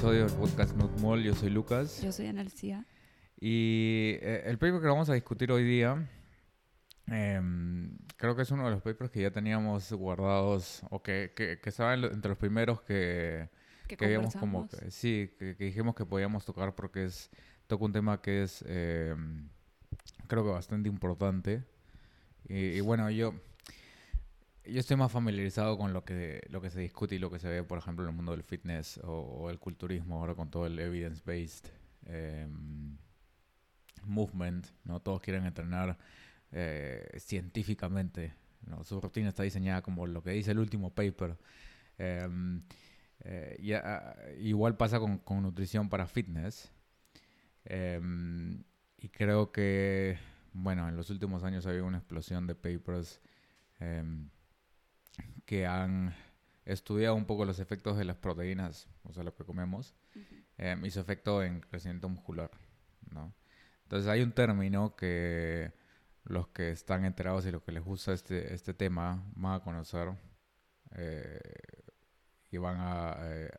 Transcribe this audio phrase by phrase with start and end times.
[0.00, 1.22] episodio del podcast Nutmall.
[1.22, 2.00] Yo soy Lucas.
[2.00, 2.86] Yo soy Analcia.
[3.38, 6.08] Y eh, el paper que vamos a discutir hoy día,
[7.06, 11.58] em, creo que es uno de los papers que ya teníamos guardados, o que, que,
[11.60, 13.50] que estaba en lo- entre los primeros que,
[13.88, 17.28] Que que habíamos como sí, que, dijimos que podíamos tocar porque es
[17.66, 19.50] toca un tema que es em,
[20.28, 21.62] creo que bastante importante.
[22.48, 23.34] Y, y bueno, yo
[24.64, 27.48] yo estoy más familiarizado con lo que lo que se discute y lo que se
[27.48, 30.78] ve, por ejemplo, en el mundo del fitness o, el culturismo, ahora con todo el
[30.78, 31.68] evidence-based
[32.06, 32.96] em,
[34.04, 35.00] movement, ¿no?
[35.00, 35.98] Todos quieren entrenar
[36.52, 38.34] eh, científicamente.
[38.84, 41.38] Su rutina está diseñada como lo que dice el último paper.
[41.98, 42.62] Em,
[43.20, 46.70] eh, ah, igual pasa con, con nutrición para fitness.
[47.64, 48.62] Em,
[48.98, 50.18] y creo que,
[50.52, 53.20] bueno, en los últimos años ha habido una explosión de papers
[55.50, 56.14] que han
[56.64, 59.96] estudiado un poco los efectos de las proteínas, o sea, lo que comemos,
[60.56, 62.52] em, y su efecto en crecimiento muscular,
[63.10, 63.34] ¿no?
[63.82, 65.72] Entonces hay un término que
[66.22, 70.12] los que están enterados y los que les gusta este, este tema van a conocer
[70.92, 71.40] eh,
[72.52, 73.50] y van a, eh,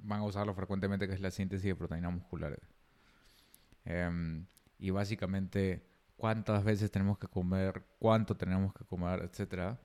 [0.00, 2.60] van a usarlo frecuentemente, que es la síntesis de proteínas musculares.
[3.86, 4.44] Em,
[4.78, 5.82] y básicamente
[6.18, 9.80] cuántas veces tenemos que comer, cuánto tenemos que comer, etcétera.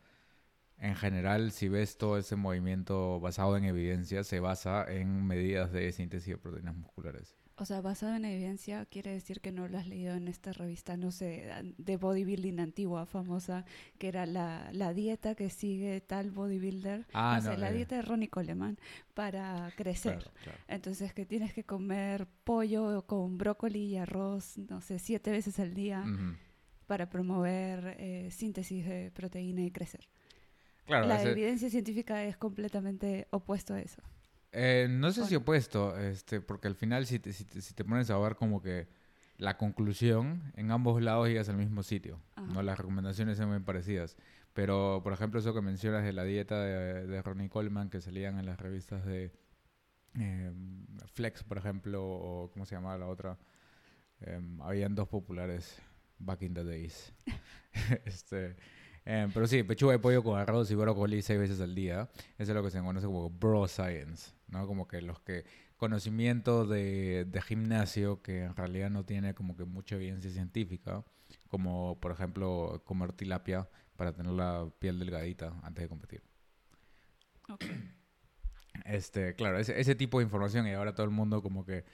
[0.78, 5.92] En general, si ves todo ese movimiento basado en evidencia, se basa en medidas de
[5.92, 7.36] síntesis de proteínas musculares.
[7.56, 10.98] O sea, basado en evidencia quiere decir que no lo has leído en esta revista,
[10.98, 13.64] no sé, de bodybuilding antigua, famosa,
[14.00, 17.74] que era la, la dieta que sigue tal bodybuilder, Ah, no sé, la eh.
[17.76, 18.80] dieta de Ronnie Coleman
[19.14, 20.16] para crecer.
[20.18, 20.60] Claro, claro.
[20.68, 25.76] Entonces, que tienes que comer pollo con brócoli y arroz, no sé, siete veces al
[25.76, 26.04] día
[26.88, 30.10] para promover eh, síntesis de proteína y crecer.
[30.86, 34.02] Claro, la ese- evidencia científica es completamente opuesto a eso.
[34.52, 37.74] Eh, no sé ¿O si opuesto, este, porque al final si te, si, te, si
[37.74, 38.88] te pones a ver como que
[39.38, 42.62] la conclusión, en ambos lados llegas al mismo sitio, ¿no?
[42.62, 44.16] Las recomendaciones son muy parecidas.
[44.54, 48.38] Pero, por ejemplo, eso que mencionas de la dieta de, de Ronnie Coleman que salían
[48.38, 49.32] en las revistas de
[50.20, 50.52] eh,
[51.14, 53.40] Flex, por ejemplo, o ¿cómo se llamaba la otra?
[54.22, 55.82] Em, habían dos populares
[56.20, 57.14] back in the days.
[58.06, 58.56] este,
[59.06, 62.10] em, pero sí, pechuga de pollo con arroz y brócoli seis veces al día.
[62.38, 64.68] Eso es lo que se conoce como bro science, ¿no?
[64.68, 65.46] Como que los que
[65.78, 71.04] conocimiento de, de gimnasio que en realidad no tiene como que mucha evidencia científica,
[71.50, 76.24] como por ejemplo comer tilapia para tener la piel delgadita antes de competir.
[77.50, 77.66] Ok.
[78.86, 81.86] Este, claro, ese, ese tipo de información y ahora todo el mundo como que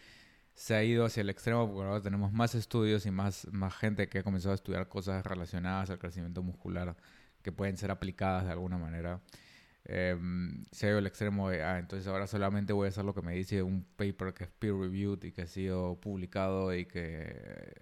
[0.59, 4.09] se ha ido hacia el extremo porque ahora tenemos más estudios y más, más gente
[4.09, 6.97] que ha comenzado a estudiar cosas relacionadas al crecimiento muscular
[7.41, 9.21] que pueden ser aplicadas de alguna manera.
[9.85, 13.13] Em, se ha ido al extremo de, ah, entonces ahora solamente voy a hacer lo
[13.13, 16.85] que me dice un paper que es peer reviewed y que ha sido publicado y
[16.85, 17.73] que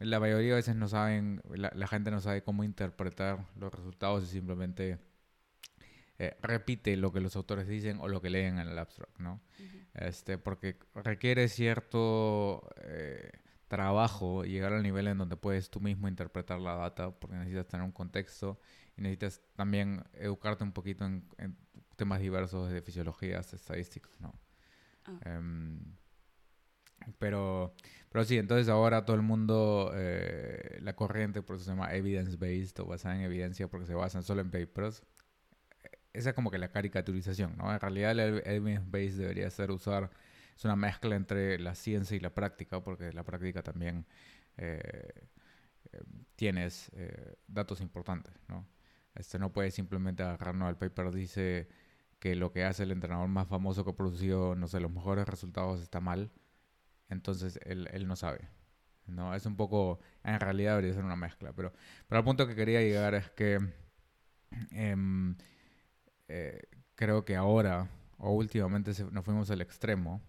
[0.00, 4.24] la mayoría de veces no saben, la, la gente no sabe cómo interpretar los resultados
[4.24, 4.98] y simplemente
[6.22, 9.40] eh, repite lo que los autores dicen o lo que leen en el abstract, ¿no?
[9.92, 13.32] Este, porque requiere cierto eh,
[13.66, 17.84] trabajo llegar al nivel en donde puedes tú mismo interpretar la data, porque necesitas tener
[17.84, 18.60] un contexto
[18.96, 21.56] y necesitas también educarte un poquito en, en
[21.96, 24.38] temas diversos de fisiologías, estadísticas, ¿no?
[25.04, 25.18] Ah.
[25.24, 25.80] Em,
[27.18, 27.74] pero,
[28.10, 32.78] pero sí, entonces ahora todo el mundo, eh, la corriente, por eso se llama evidence-based
[32.78, 35.02] o basada en evidencia, porque se basan solo en papers.
[36.12, 37.72] Esa es como que la caricaturización, ¿no?
[37.72, 40.10] En realidad el ev- evidence-based debería ser usar,
[40.56, 44.06] es una mezcla entre la ciencia y la práctica, porque la práctica también
[44.58, 44.80] eh,
[45.92, 46.02] eh,
[46.36, 48.66] tienes eh, datos importantes, ¿no?
[49.14, 51.68] Este no puedes simplemente agarrar, no, el paper dice
[52.18, 55.26] que lo que hace el entrenador más famoso que ha producido, no sé, los mejores
[55.28, 56.30] resultados está mal,
[57.10, 58.48] entonces él, él no sabe.
[59.06, 61.72] No, es un poco, en realidad debería ser una mezcla, pero,
[62.08, 63.60] pero al punto que quería llegar es que
[64.70, 65.36] em,
[66.34, 66.62] eh,
[66.94, 67.88] creo que ahora
[68.18, 70.22] o últimamente nos fuimos al extremo,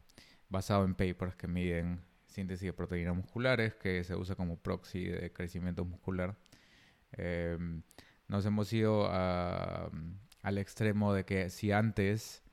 [0.49, 5.31] basado en papers que miden síntesis de proteínas musculares, que se usa como proxy de
[5.31, 6.35] crecimiento muscular.
[7.13, 7.83] Em,
[8.27, 9.89] nos hemos ido a-
[10.41, 12.43] al extremo de que si antes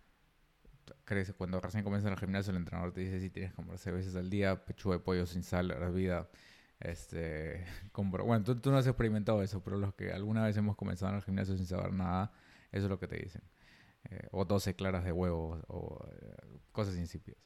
[1.04, 3.78] crees, cuando recién comienzas en el gimnasio, el entrenador te dice si tienes que comer
[3.78, 6.28] seis veces al día, pechuga de pollo sin sal, hervida,
[6.80, 7.64] este,
[7.94, 11.16] bueno, tú, tú no has experimentado eso, pero los que alguna vez hemos comenzado en
[11.18, 12.32] el gimnasio sin saber nada,
[12.72, 13.42] eso es lo que te dicen.
[14.10, 16.36] Eh, o 12 claras de huevo, o eh,
[16.72, 17.38] cosas insípidas.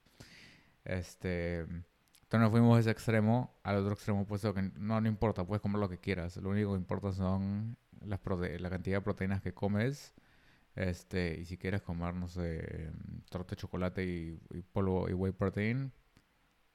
[0.84, 5.62] Este, entonces nos fuimos de ese extremo al otro extremo opuesto no, no importa, puedes
[5.62, 6.36] comer lo que quieras.
[6.38, 10.14] Lo único que importa son las prote- la cantidad de proteínas que comes
[10.76, 12.28] Este, y si quieres comer, no
[13.30, 15.92] torta de chocolate y, y polvo y whey protein,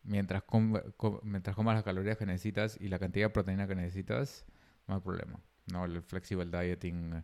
[0.03, 3.75] mientras, com- co- mientras comas las calorías que necesitas y la cantidad de proteína que
[3.75, 4.45] necesitas,
[4.87, 5.39] no hay problema.
[5.71, 7.23] No, el flexible dieting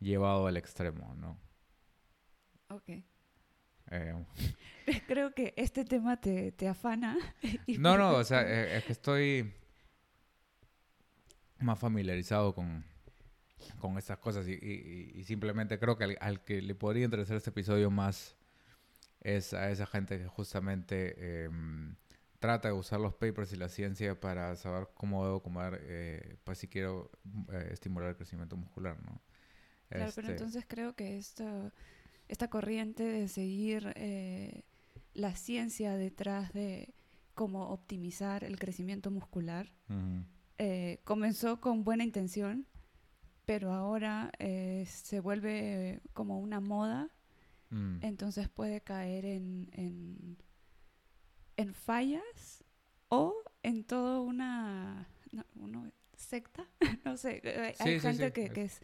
[0.00, 1.38] llevado al extremo, ¿no?
[2.68, 2.88] Ok.
[3.90, 4.14] Eh,
[5.06, 7.16] Creo que este tema te, te afana.
[7.66, 9.52] y no, no, o sea, eh, es que estoy
[11.58, 12.84] más familiarizado con,
[13.80, 17.36] con estas cosas y, y- y simplemente creo que al, al que le podría interesar
[17.36, 18.36] este episodio más
[19.20, 21.96] es a esa gente que justamente em,
[22.38, 26.58] trata de usar los papers y la ciencia para saber cómo debo comer, eh, pues
[26.58, 27.10] si quiero
[27.52, 29.20] eh, estimular el crecimiento muscular, ¿no?
[29.90, 31.72] Claro, pero Este, entonces creo que esta,
[32.28, 34.62] esta corriente de seguir eh,
[35.14, 36.94] la ciencia detrás de
[37.34, 39.72] cómo optimizar el crecimiento muscular
[40.58, 42.66] eh, comenzó con buena intención,
[43.46, 47.08] pero ahora eh, se vuelve como una moda,
[47.70, 50.36] mm, entonces puede caer en, en,
[51.56, 52.64] en fallas
[53.08, 55.08] o en toda una,
[55.54, 56.66] no, secta,
[57.04, 58.80] no sé, eh, hay sí, gente sí, que, que es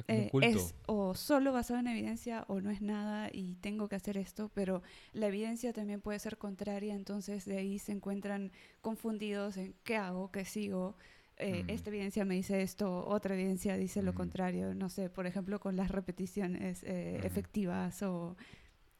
[0.00, 0.48] es como un eh, culto.
[0.58, 4.50] es o solo basado en evidencia o no es nada y tengo que hacer esto,
[4.54, 4.82] pero
[5.12, 10.30] la evidencia también puede ser contraria, entonces de ahí se encuentran confundidos en qué hago,
[10.32, 10.96] qué sigo.
[11.36, 11.70] Eh, Mm.
[11.70, 14.16] Esta evidencia me dice esto, otra evidencia dice lo Mm.
[14.16, 14.74] contrario.
[14.74, 17.26] No sé, por ejemplo, con las repeticiones eh, Ujú.
[17.26, 18.36] efectivas o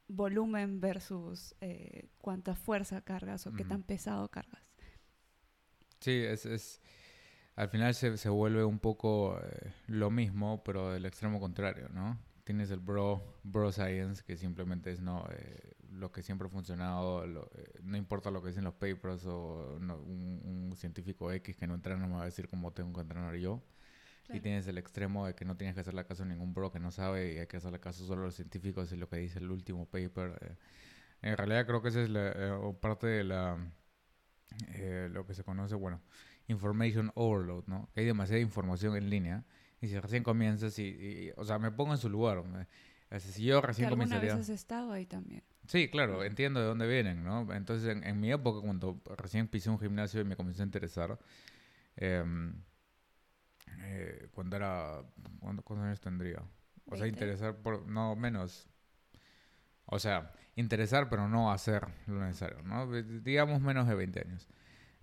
[0.08, 4.62] volumen versus eh, cuánta fuerza cargas o qué tan pesado cargas.
[6.00, 6.80] Sí, es, es
[7.60, 12.18] al final se, se vuelve un poco eh, lo mismo, pero del extremo contrario, ¿no?
[12.44, 17.26] Tienes el bro, bro science, que simplemente es no eh, lo que siempre ha funcionado,
[17.26, 20.40] lo- eh, no importa lo que dicen los papers o no- un,
[20.70, 23.34] un científico X que no entrena no me va a decir cómo tengo que entrenar
[23.36, 23.62] yo.
[24.32, 26.78] Y tienes el extremo de que no tienes que hacerle caso a ningún bro que
[26.80, 29.40] no sabe y hay que hacerle caso solo a los científicos y lo que dice
[29.40, 30.56] el último paper.
[31.22, 32.32] En realidad creo que esa es la,
[32.80, 33.58] parte de la
[35.10, 36.00] lo que se conoce, bueno,
[36.50, 37.88] information overload, ¿no?
[37.94, 39.44] Que hay demasiada información en línea
[39.80, 42.42] y si recién comienzas y, y- o sea, me pongo en su lugar.
[42.44, 42.66] me-
[43.18, 44.34] si yo Que recién alguna comenzaría...
[44.34, 45.42] vez has estado ahí también.
[45.66, 47.52] Sí, claro, entiendo de dónde vienen, ¿no?
[47.52, 51.18] Entonces, en, en mi época, cuando recién pisé un gimnasio y me comencé a interesar,
[51.96, 52.54] em,
[53.82, 55.02] eh, cuando era,
[55.40, 56.42] ¿cuándo- ¿cuántos años tendría?
[56.86, 57.08] O sea, 20.
[57.08, 58.68] interesar por, no, menos.
[59.86, 62.90] O sea, interesar, pero no hacer lo necesario, ¿no?
[62.92, 64.48] Digamos menos de 20 años.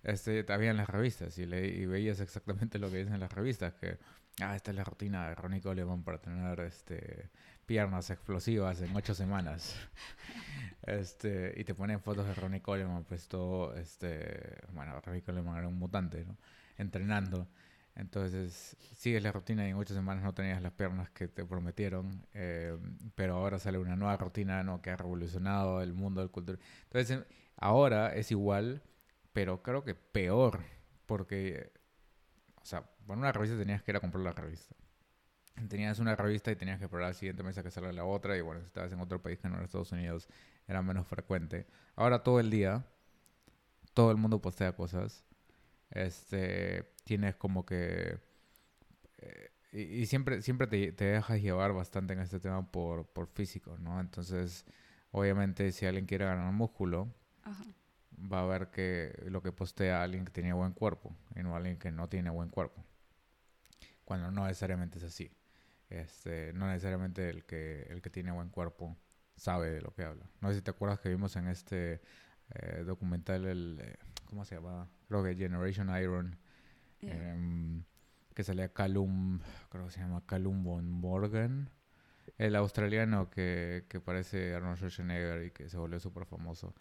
[0.02, 3.32] Este, había en las revistas y, le, y veías exactamente lo que dicen en las
[3.32, 3.98] revistas, que,
[4.40, 7.30] ah, esta es la rutina de Ronnie Coleman para tener, este,
[7.66, 9.76] piernas explosivas en ocho semanas.
[10.86, 15.68] Este, y te ponen fotos de Ronnie Coleman, pues todo, este, bueno, Ronnie Coleman era
[15.68, 16.38] un mutante, ¿no?
[16.78, 17.46] Entrenando.
[17.94, 22.24] Entonces, sigues la rutina y en ocho semanas no tenías las piernas que te prometieron,
[22.32, 22.78] eh,
[23.16, 24.80] pero ahora sale una nueva rutina, ¿no?
[24.80, 26.58] Que ha revolucionado el mundo del cultura.
[26.84, 27.24] Entonces,
[27.56, 28.82] ahora es igual,
[29.32, 30.60] pero creo que peor,
[31.06, 31.72] porque,
[32.62, 34.74] o sea, por una revista tenías que ir a comprar la revista.
[35.68, 38.36] Tenías una revista y tenías que esperar al siguiente mes a que salga la otra,
[38.36, 40.28] y bueno, si estabas en otro país que no era Estados Unidos,
[40.68, 41.66] era menos frecuente.
[41.96, 42.86] Ahora todo el día,
[43.94, 45.24] todo el mundo postea cosas.
[45.90, 48.20] Este, tienes como que...
[49.18, 53.26] eh, y, y siempre, siempre te, te dejas llevar bastante en este tema por, por
[53.28, 54.00] físico, ¿no?
[54.00, 54.64] Entonces,
[55.10, 57.08] obviamente, si alguien quiere ganar músculo,
[57.42, 57.64] Ajá.
[58.32, 61.78] Va a ver que lo que postea alguien que tiene buen cuerpo y no alguien
[61.78, 62.84] que no tiene buen cuerpo.
[64.04, 65.30] Cuando no necesariamente es así.
[65.90, 68.96] Este, no necesariamente el que, el que tiene buen cuerpo
[69.36, 70.28] sabe de lo que habla.
[70.40, 72.00] No sé si te acuerdas que vimos en este
[72.54, 73.96] eh, documental, el, eh,
[74.26, 74.88] ¿cómo se llama?
[75.08, 76.36] Creo que Generation Iron,
[77.00, 77.12] Ya.
[77.32, 77.84] em,
[78.34, 81.70] que salía Calum, creo que se llama Calum von Morgan,
[82.36, 86.74] el australiano que, que parece Arnold Schwarzenegger y que se volvió súper famoso.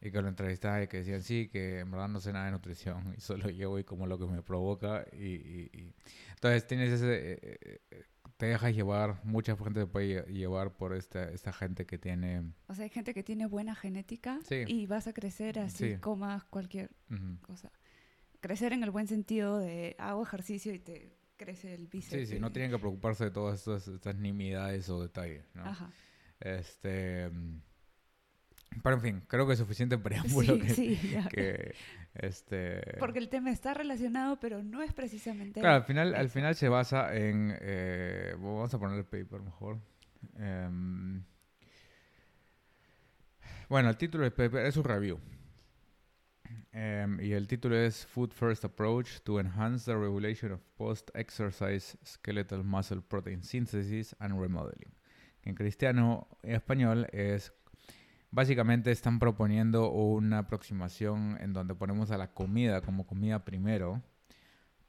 [0.00, 2.52] Y que lo entrevistaba y que decían, sí, que en verdad no sé nada de
[2.52, 5.06] nutrición y solo llevo y como lo que me provoca.
[5.12, 5.94] Y, y- y-
[6.34, 7.32] Entonces tienes ese...
[7.32, 8.02] eh, eh, eh,
[8.36, 12.42] te dejas llevar, mucha gente te puede lle- llevar por esta, esta gente que tiene...
[12.66, 14.64] O sea, hay gente que tiene buena genética Sí.
[14.66, 15.98] y vas a crecer así, Sí.
[16.00, 17.38] comas cualquier ujú.
[17.40, 17.72] cosa.
[18.40, 22.28] Crecer en el buen sentido de hago ejercicio y te crece el bíceps.
[22.28, 25.64] Sí, sí, no tienen que preocuparse de todas estas, estas nimiedades o detalles, ¿no?
[25.64, 25.90] Ajá.
[26.40, 27.30] Este...
[27.30, 27.60] mm,
[28.82, 31.74] Pero en fin, creo que es suficiente preámbulo Sí, que, sí, que,
[32.14, 32.80] este...
[32.98, 35.60] Porque el tema está relacionado, pero no es precisamente...
[35.60, 37.56] Claro, al final, al final se basa en...
[37.60, 39.78] eh, vamos a poner el paper mejor.
[40.38, 41.22] Em,
[43.68, 45.20] bueno, el título del paper es un review.
[46.72, 52.62] Em, y el título es Food First Approach to Enhance the Regulation of Post-Exercise Skeletal
[52.62, 54.92] Muscle Protein Synthesis and Remodeling.
[55.42, 57.52] En cristiano y español es
[58.36, 64.02] básicamente están proponiendo una aproximación en donde ponemos a la comida como comida primero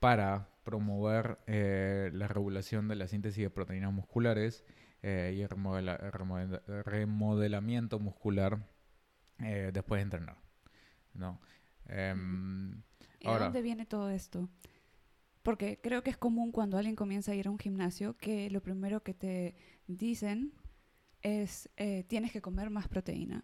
[0.01, 4.65] para promover eh, la regulación de la síntesis de proteínas musculares
[5.01, 5.49] eh, y el
[6.83, 8.67] remodelamiento muscular
[9.39, 10.37] eh, después de entrenar.
[11.13, 11.39] ¿no?
[11.85, 12.83] Em,
[13.21, 14.49] ¿Y de dónde viene todo esto?
[15.41, 18.61] Porque creo que es común cuando alguien comienza a ir a un gimnasio que lo
[18.61, 19.55] primero que te
[19.87, 20.51] dicen
[21.21, 23.41] es eh, tienes que comer más proteína.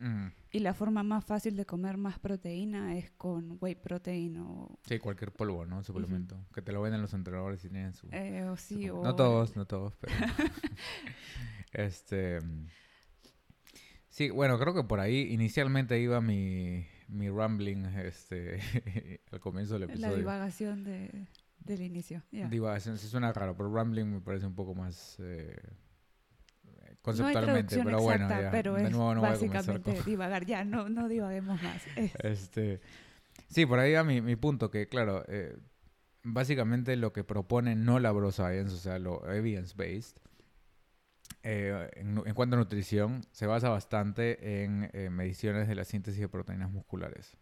[0.51, 4.79] Y la forma más fácil de comer más proteína es con whey protein o...
[4.87, 5.83] Sí, cualquier polvo, ¿no?
[5.83, 6.45] Suplemento.
[6.53, 8.07] Que te lo venden los entrenadores y tienen su...
[8.11, 9.03] Eh, o sí, o...
[9.03, 10.13] No todos, no todos, pero...
[11.73, 12.39] este...
[14.09, 18.59] Sí, bueno, creo que por ahí inicialmente iba mi, mi rambling este,
[19.31, 20.11] al comienzo del episodio.
[20.11, 21.27] La divagación de,
[21.57, 22.21] del inicio.
[22.31, 25.57] Divagación, sí suena raro, pero rambling me parece un poco más eh,
[27.03, 31.83] conceptualmente, pero bueno, ya, pero de nuevo no básicamente divagar, ya, no, no divaguemos más.
[32.23, 32.81] Este,
[33.49, 35.55] sí, por ahí va mi, mi punto, que claro, eh,
[36.23, 40.17] básicamente lo que propone no la bro science, o sea, lo evidence-based,
[41.43, 46.29] eh, en, cuanto a nutrición, se basa bastante en eh, mediciones de la síntesis de
[46.29, 47.37] proteínas musculares.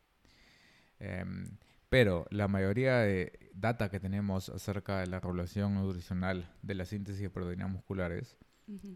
[1.00, 1.58] Em,
[1.89, 7.22] pero la mayoría de data que tenemos acerca de la regulación nutricional de la síntesis
[7.22, 8.38] de proteínas musculares,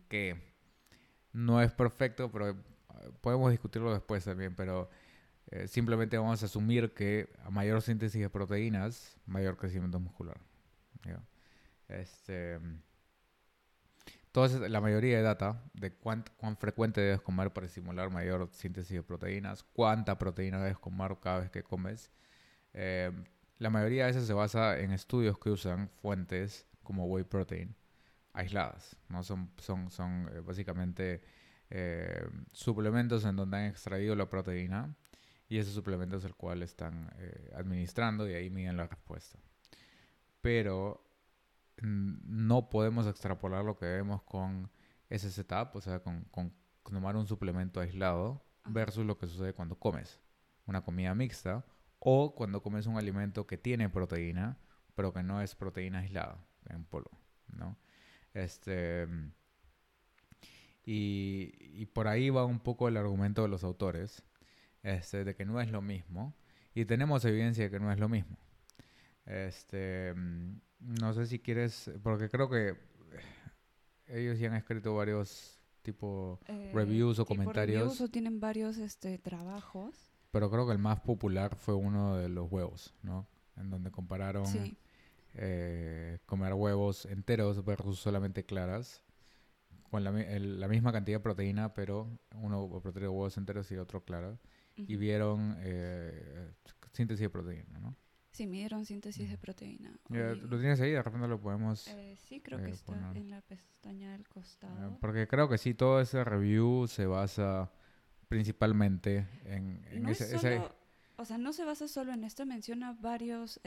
[0.07, 0.54] que
[1.35, 2.55] no es perfecto, pero eh,
[3.21, 4.89] podemos discutirlo después también, pero
[5.67, 10.37] simplemente vamos a asumir que a mayor síntesis de proteínas, mayor crecimiento muscular.
[11.87, 12.59] Este,
[14.35, 18.97] entonces, la mayoría de data de cuán, cuán frecuente debes comer para estimular mayor síntesis
[18.97, 22.11] de proteínas, cuánta proteína debes comer cada vez que comes.
[22.73, 23.13] Eh,
[23.59, 27.73] la mayoría de eso se basa en estudios que usan fuentes como whey protein
[28.35, 28.97] aisladas.
[29.09, 29.23] ¿no?
[29.23, 31.23] Son, son, son eh, básicamente
[31.69, 34.95] eh, suplementos en donde han extraído la proteína
[35.47, 37.11] y ese suplemento es el cual están
[37.55, 39.37] administrando y ahí miden la respuesta.
[40.41, 41.05] Pero
[41.81, 44.69] no podemos extrapolar lo que vemos con
[45.09, 46.25] ese setup, o sea, con,
[46.83, 50.19] tomar un suplemento aislado versus lo que sucede cuando comes
[50.65, 51.65] una comida mixta
[51.99, 54.57] o cuando comes un alimento que tiene proteína,
[54.95, 57.11] pero que no es proteína aislada en polvo,
[57.47, 57.77] ¿no?
[58.35, 59.07] Este,
[60.85, 64.23] y, y, por ahí va un poco el argumento de los autores,
[64.83, 66.35] este, de que no es lo mismo,
[66.75, 68.37] y tenemos evidencia de que no es lo mismo.
[69.25, 70.13] Este,
[70.79, 72.75] no sé si quieres, porque creo que
[74.07, 77.79] ellos ya han escrito varios tipo eh, reviews o comentarios.
[77.79, 79.95] Reviews o tienen varios este, trabajos.
[80.31, 83.29] Pero creo que el más popular fue uno de los huevos, ¿no?
[83.55, 84.45] En donde compararon
[85.37, 89.03] eh, comer huevos enteros versus solamente claras
[89.89, 94.03] con la, la, misma cantidad de proteína, pero uno proteína de huevos enteros y otro
[94.03, 94.39] claro.
[94.75, 96.51] Y vieron eh,
[96.91, 97.95] síntesis de proteína, ¿no?
[98.35, 99.97] Sí, midieron síntesis de proteína.
[100.09, 100.91] ¿Lo tienes ahí?
[100.91, 101.87] De repente lo podemos...
[101.87, 104.89] Eh, sí, creo que eh, está en la pestaña del costado.
[104.89, 107.71] Eh, porque creo que sí, todo ese review se basa
[108.27, 110.61] principalmente en, ese,
[111.17, 113.59] O sea, no se basa solo en esto, menciona varios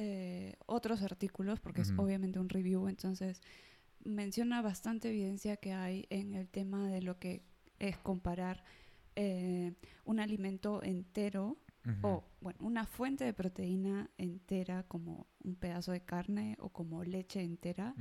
[0.67, 3.41] otros artículos, porque es obviamente un review, entonces
[4.05, 7.43] menciona bastante evidencia que hay en el tema de lo que
[7.79, 8.65] es comparar
[10.05, 11.59] un alimento entero
[12.03, 17.41] o, bueno, una fuente de proteína entera como un pedazo de carne o como leche
[17.41, 17.95] entera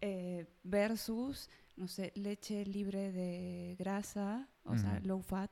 [0.00, 5.50] eh, versus, no sé, leche libre de grasa, o sea, low fat,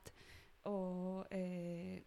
[0.63, 2.05] o eh,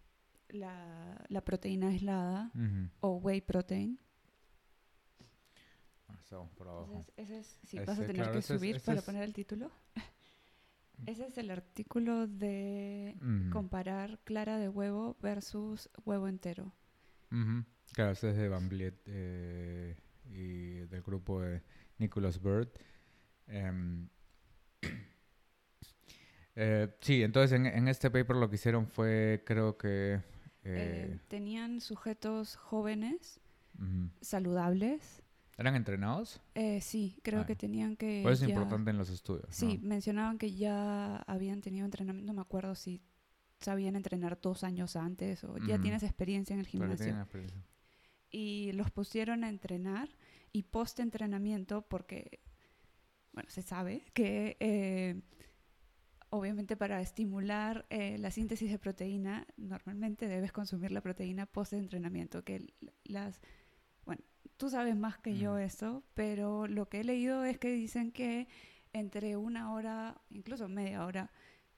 [0.52, 2.52] la, la, proteína aislada
[3.00, 3.98] o whey protein.
[6.08, 7.04] Ah, por abajo.
[7.16, 9.70] ese es, sí, vas a tener que subir para poner el título.
[11.06, 13.16] Ese es el artículo de
[13.52, 16.74] comparar clara de huevo versus huevo entero.
[17.92, 21.62] Claro, ese es de Van Vliet eh, y del grupo de
[21.98, 22.68] Nicholas Bird.
[23.46, 24.08] Em,
[26.56, 30.20] eh, sí, entonces en, este paper lo que hicieron fue, creo que...
[30.64, 33.40] Eh, tenían sujetos jóvenes,
[34.20, 35.22] saludables,
[35.60, 36.40] ¿Eran entrenados?
[36.54, 37.58] Eh, sí, creo que ah.
[37.58, 38.20] tenían que...
[38.22, 39.44] Pues es importante en los estudios.
[39.50, 43.02] Sí, mencionaban que ya habían tenido entrenamiento, no me acuerdo si
[43.60, 47.14] sabían entrenar dos años antes o ya tienes experiencia en el gimnasio.
[48.30, 50.08] Y los pusieron a entrenar
[50.50, 52.40] y post-entrenamiento porque,
[53.34, 55.20] bueno, se sabe que eh,
[56.30, 62.72] obviamente para estimular eh, la síntesis de proteína, normalmente debes consumir la proteína post-entrenamiento, que
[63.04, 63.40] las...
[64.04, 64.22] Bueno,
[64.56, 68.48] tú sabes más que yo eso, pero lo que he leído es que dicen que
[68.92, 71.30] entre una hora, incluso media hora,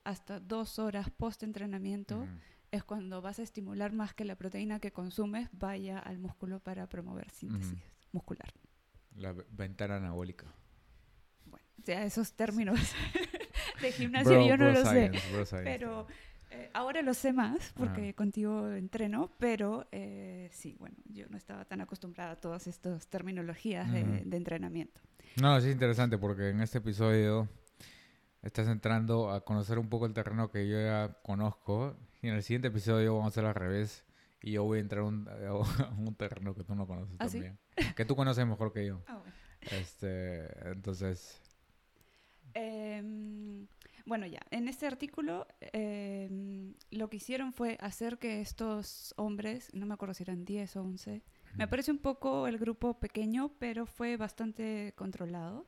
[0.03, 2.27] hasta dos horas post-entrenamiento
[2.71, 6.87] es cuando vas a estimular más que la proteína que consumes vaya al músculo para
[6.87, 7.77] promover síntesis
[8.11, 8.51] muscular.
[9.15, 10.47] La ve- ventana anabólica.
[11.45, 12.79] Bueno, o sea, esos términos
[13.87, 14.81] de gimnasio Bro- yo no sé.
[14.83, 15.63] science, science.
[15.63, 16.07] Pero
[16.51, 21.65] eh, ahora lo sé más porque contigo entreno, pero eh, sí, bueno, yo no estaba
[21.65, 25.01] tan acostumbrada a todas estas terminologías de, de entrenamiento.
[25.41, 27.47] No, sí es interesante porque en este episodio
[28.43, 32.43] estás entrando a conocer un poco el terreno que yo ya conozco y en el
[32.43, 34.05] siguiente episodio vamos a hacer al revés
[34.41, 35.53] y yo voy a entrar a un, a
[35.97, 37.39] un terreno que tú no conoces ¿Ah, sí?
[37.39, 37.57] también.
[37.95, 39.01] Que tú conoces mejor que yo.
[39.07, 39.33] Ah, bueno.
[39.71, 41.41] Este, entonces,
[42.53, 43.67] Em,
[44.05, 49.85] bueno, ya, en este artículo em, lo que hicieron fue hacer que estos hombres, no
[49.85, 51.23] me acuerdo si eran 10 o 11,
[51.55, 55.67] me parece un poco el grupo pequeño, pero fue bastante controlado.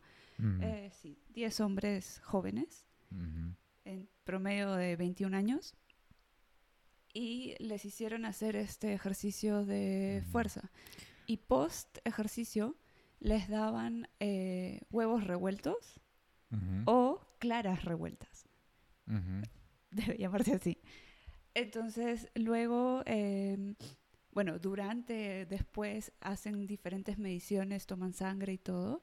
[0.61, 5.75] Eh, sí, 10 hombres jóvenes, ujú, en promedio de 21 años,
[7.13, 10.71] y les hicieron hacer este ejercicio de fuerza.
[11.25, 12.75] Y post ejercicio
[13.21, 16.01] les daban eh, huevos revueltos
[16.85, 18.45] o claras revueltas.
[19.91, 20.77] debe llamarse así.
[21.53, 23.75] Entonces, luego, eh,
[24.31, 29.01] bueno, durante, después hacen diferentes mediciones, toman sangre y todo,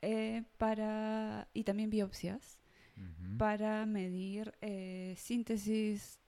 [0.00, 2.58] eh, para, y también biopsias,
[3.36, 6.20] para medir eh, síntesis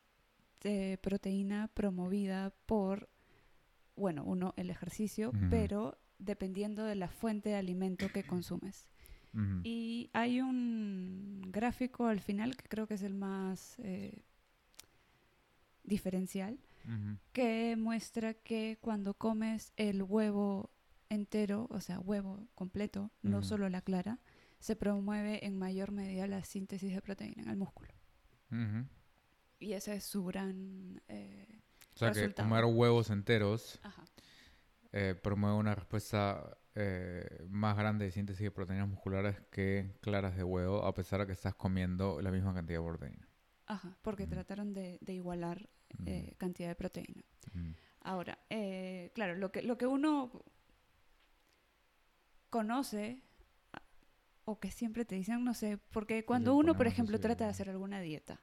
[0.60, 3.08] de proteína promovida por,
[3.96, 8.88] bueno, uno, el ejercicio, pero dependiendo de la fuente de alimento que consumes.
[9.64, 14.22] Y hay un gráfico al final que creo que es el más eh,
[15.82, 16.58] diferencial,
[17.32, 20.70] que muestra que cuando comes el huevo
[21.08, 24.20] entero, o sea, huevo completo, no solo la clara,
[24.60, 27.92] se promueve en mayor medida la síntesis de proteína en el músculo.
[29.58, 31.00] Y ese es su gran...
[31.08, 31.60] eh,
[31.94, 32.48] O sea que Resultado.
[32.48, 33.80] comer huevos enteros
[34.92, 40.42] eh, promueve una respuesta eh, más grande de síntesis de proteínas musculares que claras de
[40.42, 43.28] huevo, a pesar de que estás comiendo la misma cantidad de proteína.
[43.66, 45.68] Ajá, porque trataron de, de igualar
[46.06, 47.24] eh, cantidad de proteína.
[48.00, 50.44] Ahora, eh, claro, lo que, lo que uno
[52.50, 53.22] conoce
[54.44, 57.70] o que siempre te dicen, no sé, porque cuando uno, por ejemplo, trata de hacer
[57.70, 58.40] alguna dieta,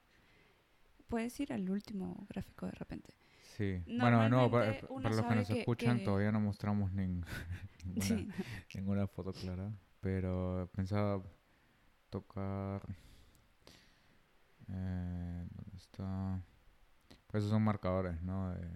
[1.08, 3.14] puedes ir al último gráfico de repente.
[3.58, 3.84] Sí.
[3.86, 6.92] Bueno, no, para, Normalmente uno para los que nos que- escuchan que- todavía no mostramos
[6.94, 7.26] nin-
[7.86, 8.30] ninguna, Sí,
[8.76, 11.22] ninguna foto clara, pero pensaba
[12.10, 12.82] tocar...
[14.70, 16.42] Eh, ¿Dónde está?
[17.28, 18.52] Pues esos son marcadores, ¿no?
[18.54, 18.68] De,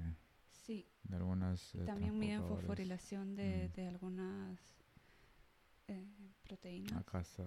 [0.65, 0.85] sí.
[1.03, 1.73] de algunas...
[1.75, 3.75] eh, También miden fosforilación de, Mm.
[3.75, 4.59] de algunas
[5.87, 6.05] eh,
[6.43, 6.93] proteínas.
[6.99, 7.43] Acá está.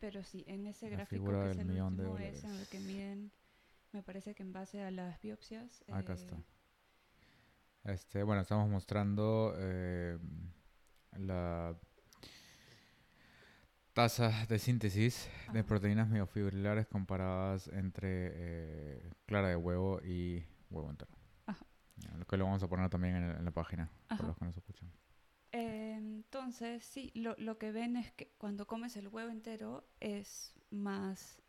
[0.00, 2.80] Pero sí, en ese La gráfico que es el de último es en el que
[2.80, 3.30] miden,
[3.92, 5.84] me parece que en base a las biopsias.
[5.88, 6.36] Acá eh, está.
[7.84, 10.18] Este, bueno, estamos mostrando eh,
[11.18, 11.76] la
[13.92, 21.10] tasa de síntesis de proteínas miofibrilares comparadas entre eh, clara de huevo y huevo entero.
[21.46, 21.66] Ajá.
[22.16, 24.16] Lo que lo vamos a poner también en, en la página Ajá.
[24.16, 24.90] para los que nos escuchan.
[25.50, 30.54] Eh, entonces, sí, lo, lo que ven es que cuando comes el huevo entero es
[30.70, 31.42] más,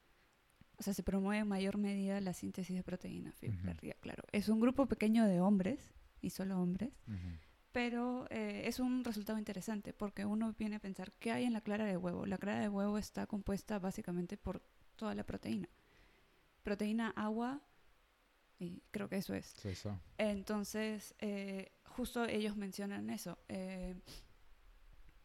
[0.78, 4.24] o sea, se promueve en mayor medida la síntesis de proteína fibrar, ya, claro.
[4.32, 6.91] Es un grupo pequeño de hombres, y solo hombres,
[7.71, 11.62] pero eh, es un resultado interesante porque uno viene a pensar, ¿qué hay en la
[11.62, 12.25] clara de huevo?
[12.25, 14.63] La clara de huevo está compuesta básicamente por
[14.95, 15.67] toda la proteína.
[16.63, 17.62] Proteína, agua,
[18.57, 19.53] y creo que eso es.
[19.57, 19.99] Sí, eso.
[20.17, 23.95] Entonces, eh, justo ellos mencionan eso, eh,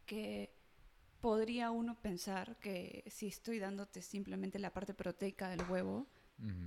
[0.05, 0.53] que
[1.21, 6.07] podría uno pensar que si estoy dándote simplemente la parte proteica del huevo,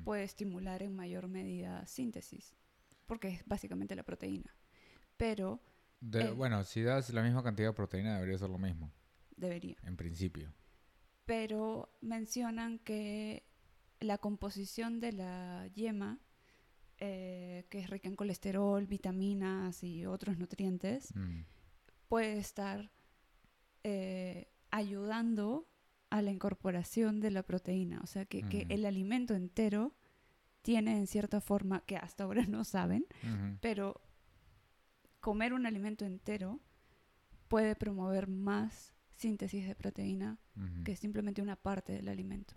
[0.04, 2.58] puede estimular en mayor medida síntesis,
[3.12, 4.56] porque es básicamente la proteína.
[5.18, 5.62] Pero
[6.00, 6.32] De- eh.
[6.32, 8.90] bueno, si das la misma cantidad de proteína debería ser lo mismo,
[9.36, 9.76] debería.
[9.84, 10.54] en principio.
[11.26, 13.44] Pero mencionan que
[14.00, 16.22] la composición de la yema,
[17.00, 21.42] eh, que es rica en colesterol, vitaminas y otros nutrientes, Mm.
[22.08, 22.94] puede estar
[23.84, 25.68] eh, ayudando
[26.12, 28.00] a la incorporación de la proteína.
[28.04, 28.68] O sea, que, que Ujú.
[28.74, 29.96] el alimento entero
[30.62, 33.06] tiene en cierta forma, que hasta ahora no saben,
[33.62, 34.02] pero
[35.20, 36.60] comer un alimento entero
[37.48, 40.40] puede promover más síntesis de proteína
[40.84, 42.56] que simplemente una parte del alimento.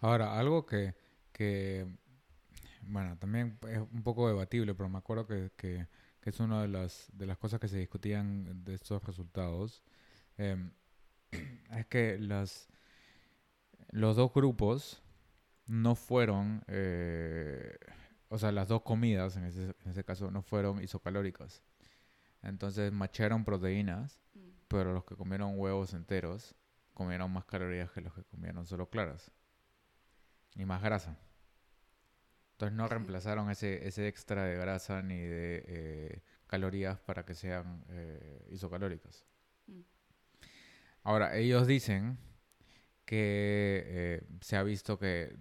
[0.00, 0.94] Ahora, algo que
[1.34, 1.86] que,
[2.82, 5.88] bueno, también es un poco debatible, pero me acuerdo que, que,
[6.20, 9.82] que es una de las, de las cosas que se discutían de estos resultados.
[10.38, 10.70] Em,
[11.76, 12.68] es que las,
[13.90, 15.02] los dos grupos
[15.66, 17.76] no fueron, eh,
[18.28, 21.62] o sea, las dos comidas en ese, en ese caso no fueron isocalóricas.
[22.42, 24.40] Entonces macharon proteínas, Mm.
[24.68, 26.54] pero los que comieron huevos enteros
[26.92, 29.30] comieron más calorías que los que comieron solo claras.
[30.56, 31.16] Y más grasa.
[32.52, 32.90] Entonces no Sí.
[32.90, 39.24] reemplazaron ese, ese extra de grasa ni de eh, calorías para que sean eh, isocalóricas.
[39.66, 39.80] Mm.
[41.02, 42.18] Ahora, ellos dicen
[43.04, 45.36] que eh, se ha visto que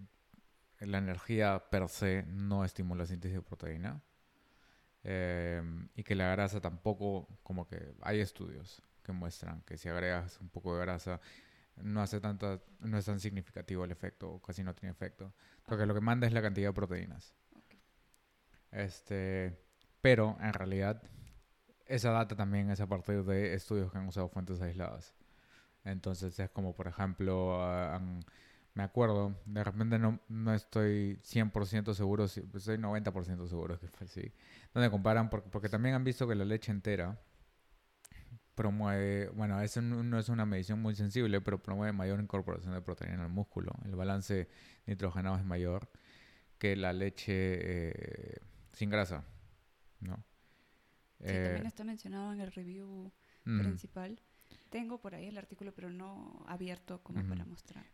[0.86, 4.02] la energía per se no estimula la síntesis de proteína
[5.04, 10.40] em, y que la grasa tampoco, como que hay estudios que muestran que si agregas
[10.40, 11.20] un poco de grasa
[11.78, 15.34] no hace tanta, no es tan significativo el efecto o casi no tiene efecto,
[15.66, 17.34] porque lo que manda es la cantidad de proteínas.
[18.72, 19.58] Este,
[20.02, 21.02] pero en realidad
[21.88, 25.16] esa data también es a partir de estudios que han usado fuentes aisladas.
[25.86, 28.26] Entonces es como, por ejemplo, ah, han-
[28.74, 34.34] me acuerdo, de repente no, no estoy 100% seguro, estoy 90% seguro que fue así,
[34.74, 37.20] donde comparan, porque, porque también han visto que la leche entera
[38.56, 43.24] promueve, bueno, eso no es una medición muy sensible, pero promueve mayor incorporación de proteína
[43.24, 43.72] el músculo.
[43.86, 44.48] El balance
[44.86, 45.90] nitrogenado es mayor
[46.60, 48.38] que la leche eh,
[48.74, 49.26] sin grasa,
[50.00, 50.18] ¿no?
[51.20, 53.12] Sí, Eh, también está mencionado en el review
[53.46, 53.60] mm.
[53.60, 54.20] principal.
[54.70, 57.86] Tengo por ahí el artículo, pero no abierto como para mostrar.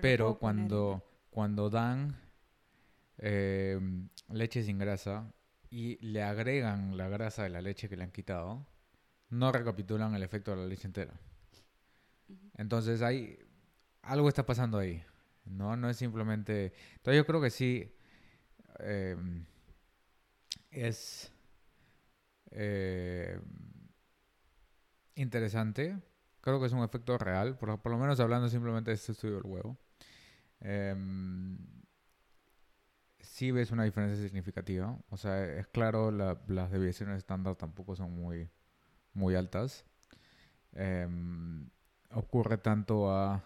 [0.00, 2.16] Pero poner cuando, cuando dan
[3.18, 3.80] eh,
[4.28, 5.32] leche sin grasa
[5.70, 8.66] y le agregan la grasa de la leche que le han quitado,
[9.30, 11.14] no recapitulan el efecto de la leche entera.
[12.56, 13.38] Entonces hay
[14.02, 15.02] algo está pasando ahí,
[15.44, 16.72] no no es simplemente.
[16.96, 17.92] Entonces yo creo que sí
[18.80, 19.16] eh,
[20.70, 21.32] es
[22.50, 23.38] eh,
[25.16, 25.96] interesante.
[26.44, 29.36] Creo que es un efecto real, por, por lo menos hablando simplemente de este estudio
[29.36, 29.78] del huevo.
[30.60, 31.58] Em,
[33.20, 34.98] sí ves una diferencia significativa.
[35.10, 38.50] O sea, es claro, la- las deviaciones estándar tampoco son muy,
[39.14, 39.84] muy altas.
[40.72, 41.70] Em,
[42.12, 43.42] ocurre tanto a...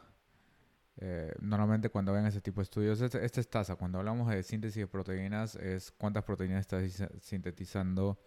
[0.99, 3.77] eh, normalmente cuando ven ese tipo de estudios, este, esta es tasa.
[3.77, 8.19] Cuando hablamos de síntesis de proteínas, es cuántas proteínas estás sintetizando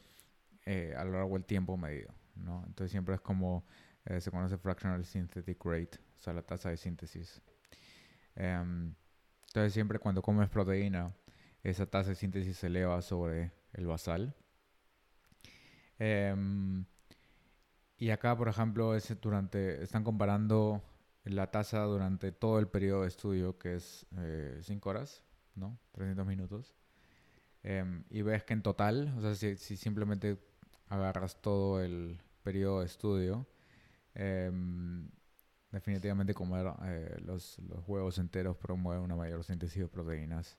[0.66, 2.14] eh, a lo largo del tiempo medido.
[2.36, 2.64] ¿no?
[2.68, 3.66] Entonces siempre es como
[4.06, 7.42] eh, se conoce fractional synthetic rate, o sea, la tasa de síntesis.
[8.36, 8.94] Em,
[9.48, 11.14] entonces siempre cuando comes proteína,
[11.64, 14.36] esa tasa de síntesis se eleva sobre el basal.
[16.00, 16.86] Em,
[17.98, 20.82] y acá, por ejemplo, es durante, están comparando
[21.24, 24.08] la tasa durante todo el periodo de estudio, que es
[24.62, 25.22] 5 horas,
[25.56, 25.78] ¿no?
[25.92, 26.76] 300 minutos.
[27.64, 30.40] Em, y ves que en total, o sea, si, si simplemente
[30.90, 33.46] agarras todo el periodo de estudio,
[34.16, 35.10] em,
[35.72, 40.58] definitivamente comer eh, los, los huevos enteros promueve una mayor síntesis de proteínas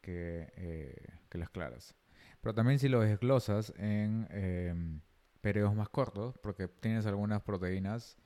[0.00, 0.94] que, eh,
[1.28, 1.94] que las claras.
[2.40, 5.00] Pero también si lo desglosas en em,
[5.40, 8.16] periodos más cortos, porque tienes algunas proteínas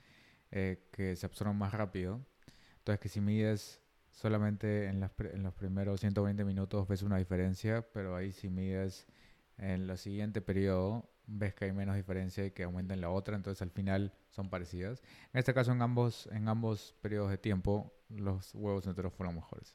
[0.51, 2.21] eh, que se absorben más rápido,
[2.79, 3.81] entonces que si mides
[4.11, 9.07] solamente en, las en los primeros 120 minutos ves una diferencia, pero ahí si mides
[9.59, 13.37] en el siguiente periodo ves que hay menos diferencia y que aumenta en la otra,
[13.37, 15.03] entonces al final son parecidas.
[15.33, 19.75] En este caso, en ambos, en ambos periodos de tiempo, los huevos enteros fueron mejores.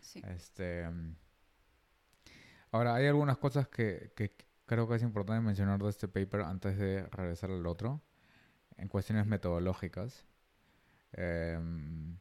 [0.00, 0.22] Sí.
[0.28, 1.16] Este, mm,
[2.72, 4.34] ahora, hay algunas cosas que, que
[4.66, 8.02] creo que es importante mencionar de este paper antes de regresar al otro,
[8.76, 10.26] en cuestiones metodológicas.
[11.12, 12.18] Em,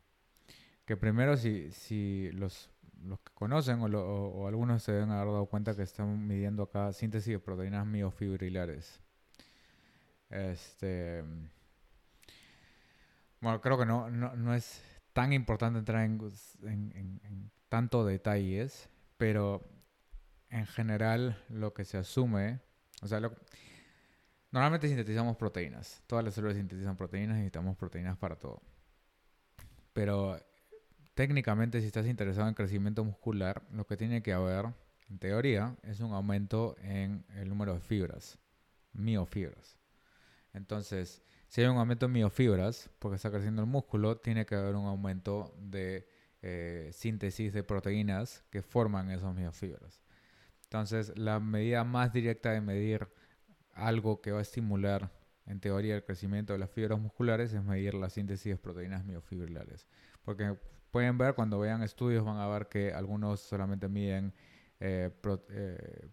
[0.86, 2.69] que primero, si, si los,
[3.06, 7.34] los que conocen o, algunos se deben haber dado cuenta que están midiendo acá síntesis
[7.34, 9.00] de proteínas miofibrilares.
[10.30, 11.24] Este,
[13.39, 14.82] bueno, creo que no, no, no es
[15.13, 16.20] tan importante entrar en,
[16.63, 19.62] en, tanto detalles, pero
[20.50, 22.60] en general lo que se asume,
[23.02, 23.22] o sea,
[24.52, 28.62] normalmente sintetizamos proteínas, todas las células sintetizan proteínas necesitamos proteínas para todo.
[29.94, 30.38] Pero
[31.15, 34.67] técnicamente si estás interesado en crecimiento muscular, lo que tiene que haber,
[35.10, 38.38] en teoría, es un aumento en el número de fibras,
[38.93, 39.78] miofibras.
[40.54, 44.75] Entonces, si hay un aumento en miofibras, porque está creciendo el músculo, tiene que haber
[44.75, 46.08] un aumento de
[46.41, 50.01] eh, síntesis de proteínas que forman esas miofibras.
[50.63, 53.08] Entonces, la medida más directa de medir
[53.73, 55.12] algo que va a estimular,
[55.45, 59.88] en teoría, el crecimiento de las fibras musculares es medir la síntesis de proteínas miofibrilares.
[60.23, 60.58] Porque
[60.95, 64.34] pueden ver, cuando vean estudios van a ver que algunos solamente miden
[64.79, 65.12] eh,
[65.49, 66.10] eh,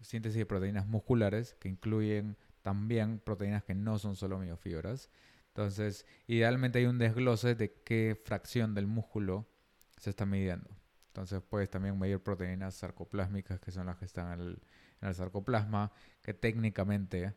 [0.00, 5.10] síntesis de proteínas musculares, que incluyen también proteínas que no son solo miofibras.
[5.48, 9.48] Entonces, idealmente hay un desglose de qué fracción del músculo
[9.96, 10.70] se está midiendo.
[11.08, 14.60] Entonces, puedes también medir proteínas sarcoplásmicas, que son las que están en
[15.00, 15.90] el, sarcoplasma,
[16.22, 17.34] que técnicamente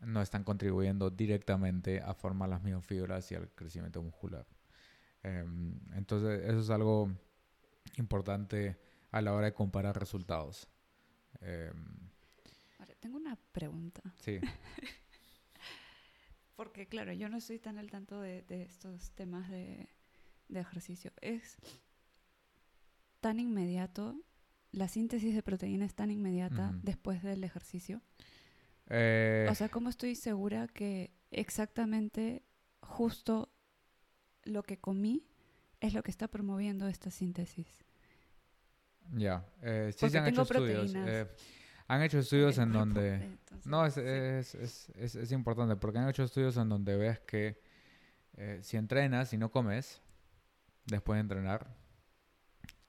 [0.00, 4.46] no están contribuyendo directamente a formar las miofibras y al crecimiento muscular.
[5.22, 7.10] Em, entonces, eso es algo
[7.96, 8.78] importante
[9.10, 10.68] a la hora de comparar resultados.
[11.40, 12.08] Em,
[13.00, 14.02] tengo una pregunta.
[14.20, 14.38] Sí.
[16.56, 19.88] Porque, claro, yo no estoy tan al tanto de, estos temas de,
[20.48, 21.12] ejercicio.
[21.20, 21.56] ¿Es
[23.20, 24.20] tan inmediato?
[24.72, 28.02] ¿La síntesis de proteína es tan inmediata después del ejercicio?
[28.88, 32.42] Eh, o sea, ¿cómo estoy segura que exactamente
[32.80, 33.52] justo
[34.48, 35.26] lo que comí
[35.80, 37.84] es lo que está promoviendo esta síntesis?
[39.12, 40.92] Ya, eh, sí se han hecho estudios.
[40.94, 41.26] Eh,
[41.86, 43.38] han hecho estudios en donde...
[43.64, 47.60] no, es, es, es, es, importante porque han hecho estudios en donde ves que
[48.36, 50.00] eh, si entrenas y no comes
[50.84, 51.74] después de entrenar,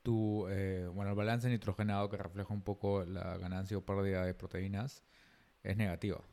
[0.04, 4.34] tu, eh, bueno, el balance nitrogenado que refleja un poco la ganancia o pérdida de
[4.34, 5.04] proteínas
[5.64, 6.24] es negativo.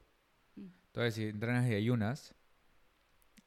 [0.57, 0.67] Mm.
[0.87, 2.35] Entonces, si entrenas y ayunas,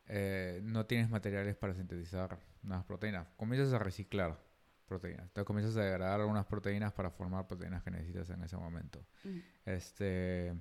[0.10, 3.28] eh, no tienes materiales para sintetizar nuevas proteínas.
[3.38, 4.40] Comienzas a reciclar
[4.88, 5.28] proteínas.
[5.28, 9.06] Entonces comienzas a degradar algunas proteínas para formar proteínas que necesitas en ese momento.
[9.24, 9.38] Mm.
[9.66, 10.60] Este,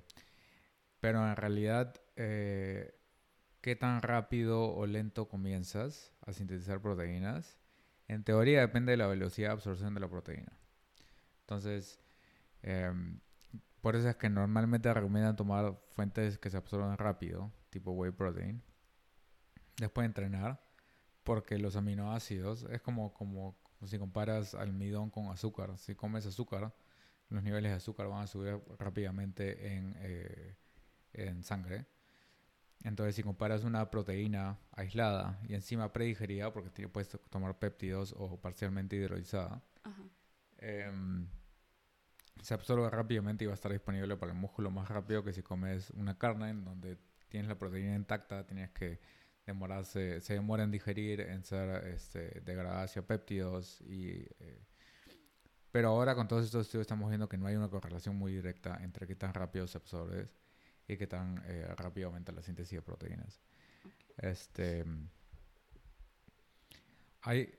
[0.99, 2.95] pero en realidad, eh,
[3.61, 7.57] ¿qué tan rápido o lento comienzas a sintetizar proteínas?
[8.07, 10.53] En teoría depende de la velocidad de absorción de la proteína.
[11.41, 11.99] Entonces,
[12.61, 13.19] em,
[13.81, 18.61] por eso es que normalmente recomiendan tomar fuentes que se absorban rápido, tipo whey protein,
[19.79, 20.61] después de entrenar,
[21.23, 26.73] porque los aminoácidos es como, como si comparas almidón con azúcar, si comes azúcar,
[27.29, 30.55] los niveles de azúcar van a subir rápidamente en, eh,
[31.13, 31.85] en sangre.
[32.83, 38.95] Entonces, si comparas una proteína aislada y encima predigerida, porque puedes tomar péptidos o parcialmente
[38.95, 39.61] hidrolizada,
[40.57, 41.27] em,
[42.41, 45.43] se absorbe rápidamente y va a estar disponible para el músculo más rápido que si
[45.43, 48.99] comes una carne en donde tienes la proteína intacta, tienes que
[49.49, 53.81] demorarse, se demora en digerir, en ser este, degradada hacia péptidos.
[53.81, 54.09] Y,
[54.39, 54.65] eh,
[55.71, 58.79] pero ahora con todos estos estudios estamos viendo que no hay una correlación muy directa
[58.81, 60.29] entre qué tan rápido se absorbe
[60.87, 63.41] y qué tan eh, rápido aumenta la síntesis de proteínas.
[64.17, 64.85] Este,
[67.21, 67.53] hay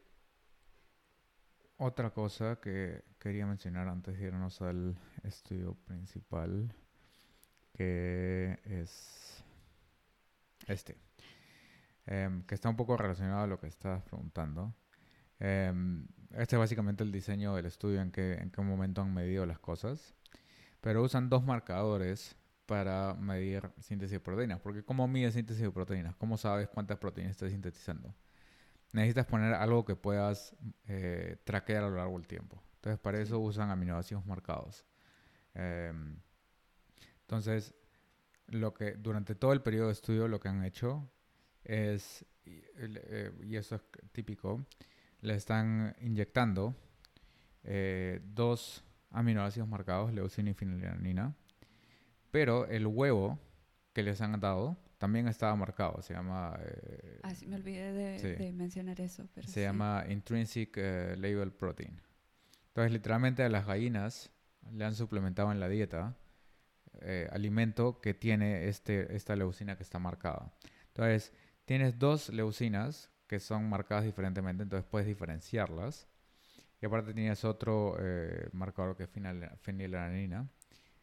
[1.77, 6.75] otra cosa que quería mencionar antes de irnos al estudio principal,
[7.73, 9.43] que es
[10.67, 11.10] este.
[12.07, 14.75] Em, que está un poco relacionado a lo que estás preguntando.
[15.39, 19.47] Em, este es básicamente el diseño del estudio, en qué, en qué momento han medido
[19.47, 20.15] las cosas.
[20.81, 22.37] Pero usan dos marcadores
[22.67, 24.61] para medir síntesis de proteínas.
[24.61, 26.17] Porque ¿cómo mide síntesis de proteínas?
[26.17, 28.15] ¿Cómo sabes cuántas proteínas estás sintetizando?
[28.93, 32.63] Necesitas poner algo que puedas eh, traquear a lo largo del tiempo.
[32.77, 34.85] Entonces, para eso usan aminoácidos marcados.
[35.55, 36.17] Em,
[37.23, 37.75] entonces,
[38.47, 41.11] lo que durante todo el periodo de estudio lo que han hecho
[41.65, 44.65] es, eh, y, eso es típico,
[45.21, 46.75] le están inyectando
[47.65, 51.35] eh, dos aminoácidos marcados, leucina y fenilalanina,
[52.31, 53.39] pero el huevo
[53.93, 56.59] que les han dado también estaba marcado, se llama...
[56.63, 59.29] Eh, ah, sí, me olvidé de, mencionar eso.
[59.35, 62.01] Pero se llama Intrinsic Label Protein.
[62.69, 64.31] Entonces, literalmente a las gallinas
[64.71, 66.17] le han suplementado en la dieta
[67.33, 70.53] alimento que tiene este, esta leucina que está marcada.
[70.89, 71.33] Entonces,
[71.71, 76.09] Tienes dos leucinas que son marcadas diferentemente, entonces puedes diferenciarlas.
[76.83, 79.09] Y aparte tienes otro eh, marcador que es
[79.61, 80.51] fenilalanina.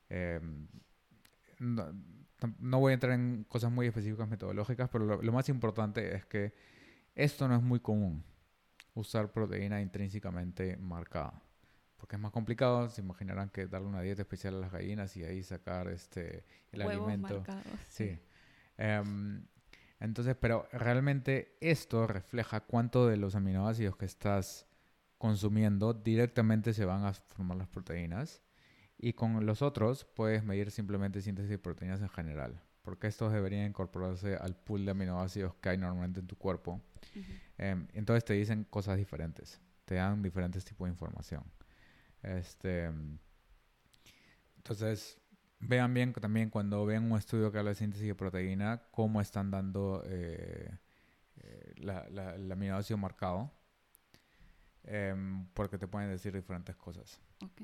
[0.10, 0.67] Em,
[1.60, 6.53] no, voy a entrar en cosas muy específicas metodológicas, pero lo, más importante es que
[7.15, 8.21] esto no es muy común,
[8.93, 11.41] usar proteína intrínsecamente marcada.
[11.95, 15.23] Porque es más complicado, se imaginarán que darle una dieta especial a las gallinas y
[15.23, 17.45] ahí sacar este el alimento.
[17.88, 18.19] sí.
[18.75, 19.47] Em,
[20.00, 24.68] entonces, pero realmente esto refleja cuánto de los aminoácidos que estás
[25.18, 28.44] consumiendo directamente se van a formar las proteínas.
[29.00, 33.68] Y con los otros puedes medir simplemente síntesis de proteínas en general, porque estos deberían
[33.68, 36.82] incorporarse al pool de aminoácidos que hay normalmente en tu cuerpo.
[37.58, 41.44] Em, entonces te dicen cosas diferentes, te dan diferentes tipos de información.
[42.24, 42.92] Este,
[44.58, 45.20] entonces,
[45.60, 49.52] vean bien también cuando vean un estudio que habla de síntesis de proteína, cómo están
[49.52, 50.70] dando eh,
[51.38, 53.52] eh, la, la, el aminoácido marcado.
[54.84, 57.20] em, porque te pueden decir diferentes cosas.
[57.43, 57.62] Ok.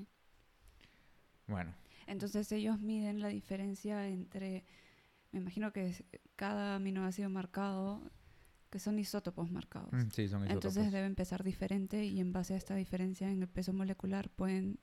[1.48, 1.74] Bueno,
[2.08, 4.66] Entonces ellos miden la diferencia entre,
[5.32, 6.04] me imagino que es
[6.36, 8.02] cada aminoácido marcado,
[8.70, 9.92] que son isótopos marcados.
[9.94, 10.76] mm, sí, son isótopos.
[10.76, 14.80] Entonces debe empezar diferente y en base a esta diferencia en el peso molecular pueden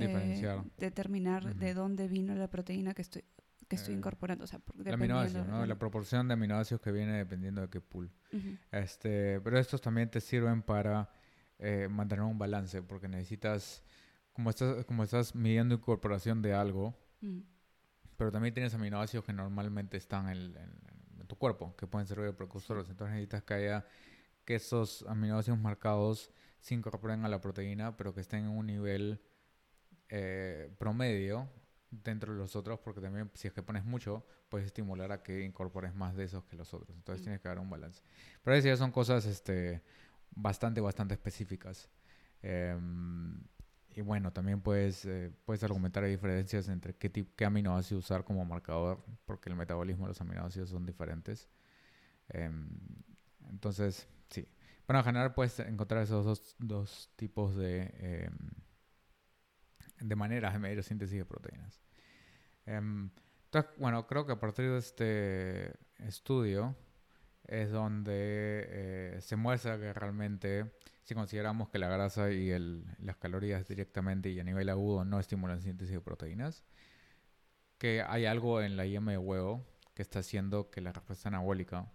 [0.00, 3.24] eh, determinar de dónde vino la proteína que estoy
[3.68, 4.44] que estoy Eh, incorporando.
[4.44, 5.64] O sea, por- el dependiendo aminoácido, ¿no?
[5.64, 8.10] La proporción de aminoácidos que viene dependiendo de qué pool.
[8.70, 11.08] Este, pero estos también te sirven para
[11.58, 13.82] eh, mantener un balance, porque necesitas,
[14.32, 17.38] como estás, como estás midiendo incorporación de algo, Mm.
[18.18, 22.26] pero también tienes aminoácidos que normalmente están en, en- en tu cuerpo, que pueden servir
[22.26, 22.88] de precursores.
[22.90, 23.86] Entonces necesitas que haya
[24.44, 26.30] que esos aminoácidos marcados
[26.60, 29.22] se incorporen a la proteína, pero que estén en un nivel
[30.08, 31.48] eh, promedio
[31.90, 35.42] dentro de los otros, porque también si es que pones mucho, puedes estimular a que
[35.44, 36.96] incorpores más de esos que los otros.
[36.96, 37.24] Entonces Mm.
[37.24, 38.02] tienes que dar un balance.
[38.42, 39.82] Pero eso ya son cosas este,
[40.30, 41.88] bastante, bastante específicas.
[42.42, 43.40] Em,
[43.94, 48.44] y bueno, también puedes, eh, puedes argumentar diferencias entre qué, tip- qué aminoácido usar como
[48.44, 51.48] marcador, porque el metabolismo de los aminoácidos son diferentes.
[52.28, 52.68] Em,
[53.50, 54.48] entonces, sí.
[54.86, 58.36] Bueno, en general puedes encontrar esos dos, dos tipos de, em,
[60.08, 61.80] de maneras de medir síntesis de proteínas.
[62.66, 63.10] Em,
[63.46, 66.74] entonces, bueno, creo que a partir de este estudio
[67.46, 68.12] es donde
[68.68, 70.72] eh, se muestra que realmente,
[71.04, 75.20] si consideramos que la grasa y el- las calorías directamente y a nivel agudo no
[75.20, 76.64] estimulan síntesis de proteínas,
[77.78, 81.90] que hay algo en la yema de huevo que está haciendo que la respuesta anabólica,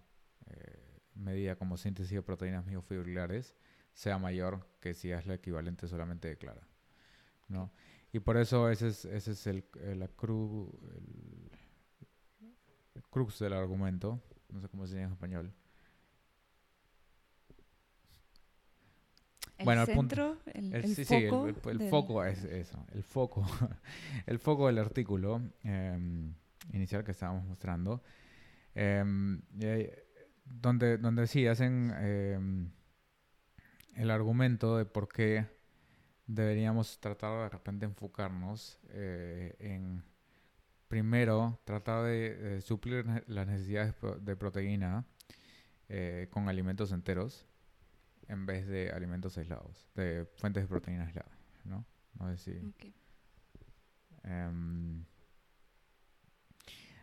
[0.46, 3.54] eh, medida como síntesis de proteínas miofibrilares,
[3.92, 6.62] sea mayor que si es la equivalente solamente de clara.
[7.48, 7.72] ¿no?
[8.12, 11.50] Y por eso ese es, ese es el, el- la cru- el-
[12.96, 14.20] el crux del argumento,
[14.50, 15.52] no sé cómo se dice en español.
[19.58, 21.48] El Bueno, el punto- centro, el, sí, sí, el- foco.
[21.48, 23.44] el, el del- foco es eso, el foco,
[24.26, 26.32] el foco del artículo em,
[26.72, 28.02] inicial que estábamos mostrando,
[28.74, 29.90] ahí-
[30.46, 32.70] donde, donde sí hacen em,
[33.96, 35.46] el argumento de por qué
[36.34, 40.02] deberíamos tratar de repente enfocarnos eh, en
[40.88, 45.04] primero tratar de, eh, suplir las necesidades de proteína
[45.88, 47.46] eh, con alimentos enteros
[48.28, 51.84] en vez de alimentos aislados, de fuentes de proteína aisladas, ¿no?
[52.14, 52.66] No sé si...
[52.68, 52.94] Ok.
[54.24, 55.04] em,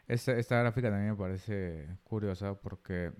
[0.07, 3.11] esta, esta gráfica también me parece curiosa porque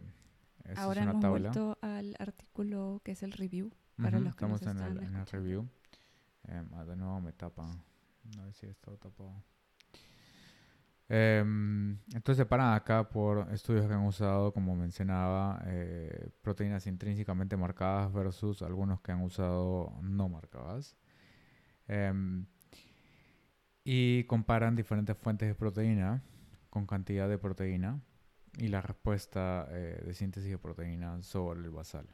[0.66, 1.52] esta es Ahora una hemos tabla.
[1.52, 4.98] vuelto al artículo que es el review para Ujú, los que nos estamos en el,
[4.98, 5.70] están en el review.
[6.48, 7.82] Ah, de nuevo me tapan.
[8.36, 9.44] No sé si está tapado.
[11.10, 18.12] Em, entonces separan acá por estudios que han usado, como mencionaba, eh, proteínas intrínsecamente marcadas
[18.12, 20.98] versus algunos que han usado no marcadas.
[21.88, 22.46] Em,
[23.86, 26.22] y comparan diferentes fuentes de proteína
[26.70, 28.02] con cantidad de proteína
[28.58, 32.08] y la respuesta eh, de síntesis de proteína sobre el basal.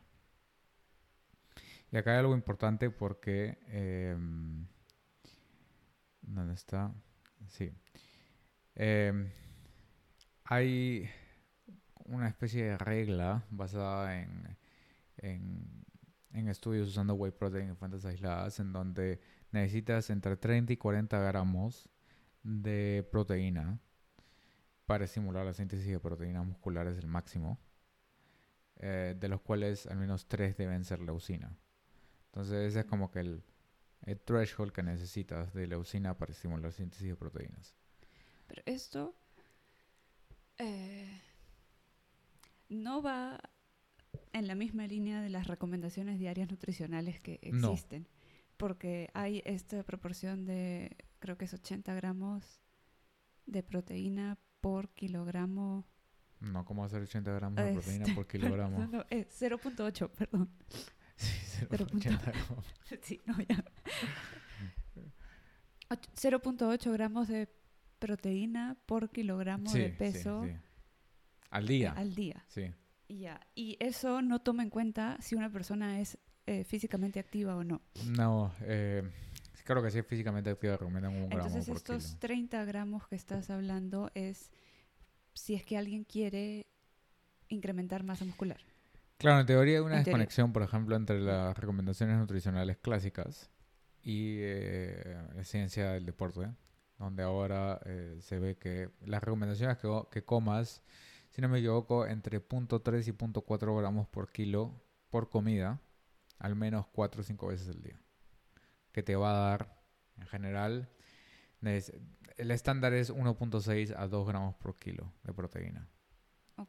[1.93, 3.59] Y acá hay algo importante porque...
[3.67, 4.65] em,
[6.23, 6.91] ¿Dónde está?
[7.47, 7.71] Sí.
[8.73, 9.29] Em,
[10.43, 11.07] hay
[12.05, 14.57] una especie de regla basada en,
[15.17, 21.19] en, estudios usando whey protein en fuentes aisladas en donde necesitas entre 30 y 40
[21.19, 21.87] gramos
[22.41, 23.79] de proteína
[24.87, 27.59] para estimular la síntesis de proteínas musculares el máximo,
[28.77, 31.55] eh, de los cuales al menos 3 deben ser leucina.
[32.33, 33.43] Entonces ese es como que el,
[34.01, 37.75] el threshold que necesitas de leucina para estimular síntesis de proteínas.
[38.47, 39.15] Pero esto
[40.57, 41.21] eh,
[42.69, 43.39] no va
[44.31, 47.71] en la misma línea de las recomendaciones diarias nutricionales que No.
[47.71, 48.07] existen.
[48.57, 52.61] Porque hay esta proporción de, creo que es 80 gramos
[53.45, 55.85] de proteína por kilogramo.
[56.39, 58.79] No, ¿cómo hacer 80 gramos de proteína Este, por kilogramo?
[58.79, 60.49] No, no, es 0.8, perdón.
[61.63, 62.65] Sí, Pero 0.80 gramos.
[63.01, 63.35] Sí, no,
[65.89, 67.49] 0.8 gramos de
[67.99, 70.51] proteína por kilogramo Sí, de peso sí.
[71.49, 71.91] Al día.
[71.91, 72.43] al día.
[72.47, 72.71] Sí.
[73.07, 73.39] Y Ya.
[73.55, 77.81] Y eso no toma en cuenta si una persona es eh, físicamente activa o no.
[78.07, 79.03] No, eh,
[79.63, 82.19] creo que si es físicamente activa recomiendan un gramo Entonces por estos kilo.
[82.19, 84.51] 30 gramos que estás hablando es
[85.33, 86.67] si es que alguien quiere
[87.47, 88.59] incrementar masa muscular.
[89.17, 90.03] Claro, en teoría hay una En teoría.
[90.03, 93.49] desconexión, por ejemplo, entre las recomendaciones nutricionales clásicas
[94.01, 96.51] y eh, la ciencia del deporte,
[96.97, 99.77] donde ahora eh, se ve que las recomendaciones
[100.11, 100.83] que, comas,
[101.29, 105.79] si no me equivoco, entre 0.3 y 0.4 gramos por kilo por comida
[106.39, 108.01] al menos 4 o 5 veces al día.
[108.91, 109.81] Que te va a dar,
[110.17, 110.89] en general,
[111.61, 115.87] el estándar es 1.6 a 2 gramos por kilo de proteína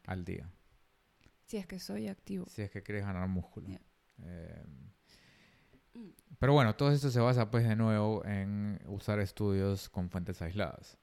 [0.07, 0.49] al día.
[1.45, 2.47] Si es que soy activo.
[2.49, 3.69] Si es que quieres ganar músculo.
[4.23, 4.65] Eh,
[5.95, 6.09] mm.
[6.39, 10.99] pero bueno, todo esto se basa pues de nuevo en usar estudios con fuentes aisladas.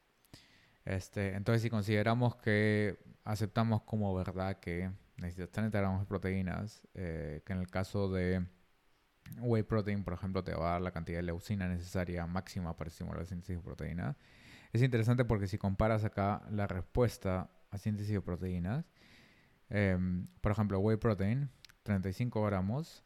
[0.86, 7.44] Este, entonces si consideramos que aceptamos como verdad que necesitas 30 gramos de proteínas, eh,
[7.46, 8.46] que en el caso de
[9.40, 12.90] whey protein, por ejemplo, te va a dar la cantidad de leucina necesaria máxima para
[12.90, 14.18] estimular la síntesis de proteína.
[14.74, 18.91] Es interesante porque si comparas acá la respuesta a síntesis de proteínas,
[19.72, 21.50] em, por ejemplo, whey protein,
[21.84, 23.04] 35 gramos,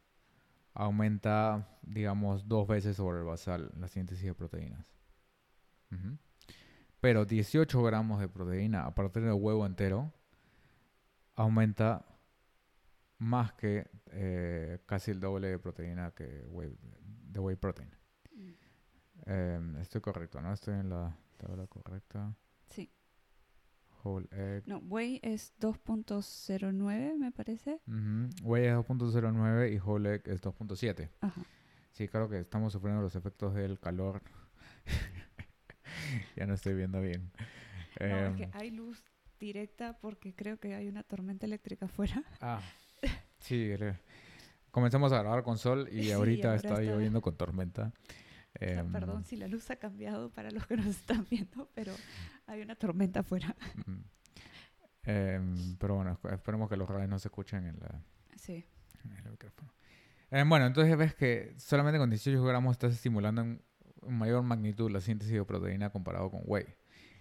[0.74, 4.94] aumenta, digamos, dos veces sobre el basal la síntesis de proteínas.
[7.00, 10.12] Pero 18 gramos de proteína a partir del huevo entero
[11.36, 12.06] aumenta
[13.18, 17.90] más que eh, casi el doble de proteína que de whey protein.
[18.34, 18.52] Mm.
[19.26, 20.52] Em, estoy correcto, ¿no?
[20.52, 22.36] Estoy en la tabla correcta.
[22.70, 22.92] Sí.
[24.06, 24.68] Whole egg.
[24.68, 27.82] No, whey es 2.09, me parece.
[28.44, 31.10] Whey es 2.09 y whole egg es 2.7.
[31.22, 31.42] Ajá.
[31.92, 34.22] Sí, claro que estamos sufriendo los efectos del calor.
[36.36, 37.32] ya no estoy viendo bien.
[38.00, 39.04] No, es que em, hay luz
[39.40, 42.24] directa porque creo que hay una tormenta eléctrica afuera.
[42.42, 42.62] Ah,
[43.40, 43.72] sí.
[44.72, 47.94] Comenzamos a grabar con sol y ahorita está, lloviendo con tormenta.
[48.60, 51.94] Em, perdón si la luz ha cambiado para los que nos están viendo, pero
[52.48, 53.56] hay una tormenta afuera.
[55.04, 58.02] Em, pero bueno, esperemos que los radios no se escuchen en, la,
[58.38, 58.66] sí.
[59.24, 59.72] el micrófono.
[60.48, 63.62] bueno, entonces ves que solamente con 18 gramos estás estimulando en
[64.08, 66.66] mayor magnitud la síntesis de proteína comparado con whey.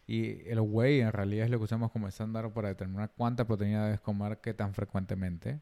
[0.06, 3.84] Y el whey en realidad es lo que usamos como estándar para determinar cuánta proteína
[3.84, 5.60] debes comer, qué tan frecuentemente.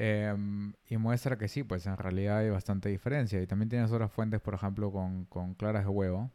[0.00, 3.42] Em, y muestra que sí, pues en realidad hay bastante diferencia.
[3.42, 6.30] Y también tienes otras fuentes, por ejemplo, con, con claras de huevo.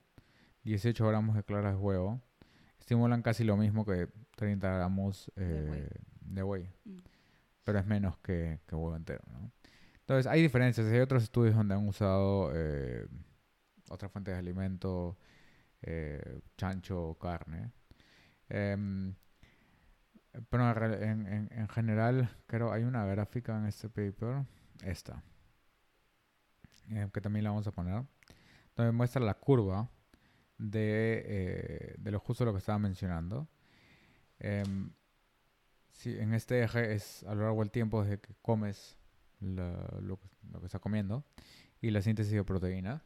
[0.64, 2.22] 18 gramos de claras de huevo
[2.84, 5.88] estimulan casi lo mismo que 30 gramos eh,
[6.20, 6.70] de whey.
[6.84, 6.98] Mm.
[7.64, 9.52] Pero es menos que, que huevo entero, ¿no?
[10.02, 10.86] Entonces hay diferencias.
[10.88, 13.08] Hay otros estudios donde han usado eh,
[13.90, 15.18] otras fuentes de alimento,
[15.82, 17.72] eh, chancho o carne.
[20.34, 24.46] Em, pero en, en, general, creo hay una gráfica en este paper,
[24.84, 25.24] esta,
[26.90, 28.04] eh, que también la vamos a poner,
[28.76, 29.90] donde muestra la curva
[30.58, 33.48] de, eh, de lo justo lo que estaba mencionando.
[34.40, 34.92] Em,
[35.92, 38.98] si en este eje es a lo largo del tiempo desde que comes
[39.40, 39.72] lo,
[40.02, 41.24] lo, que estás comiendo
[41.82, 43.04] y la síntesis de proteína.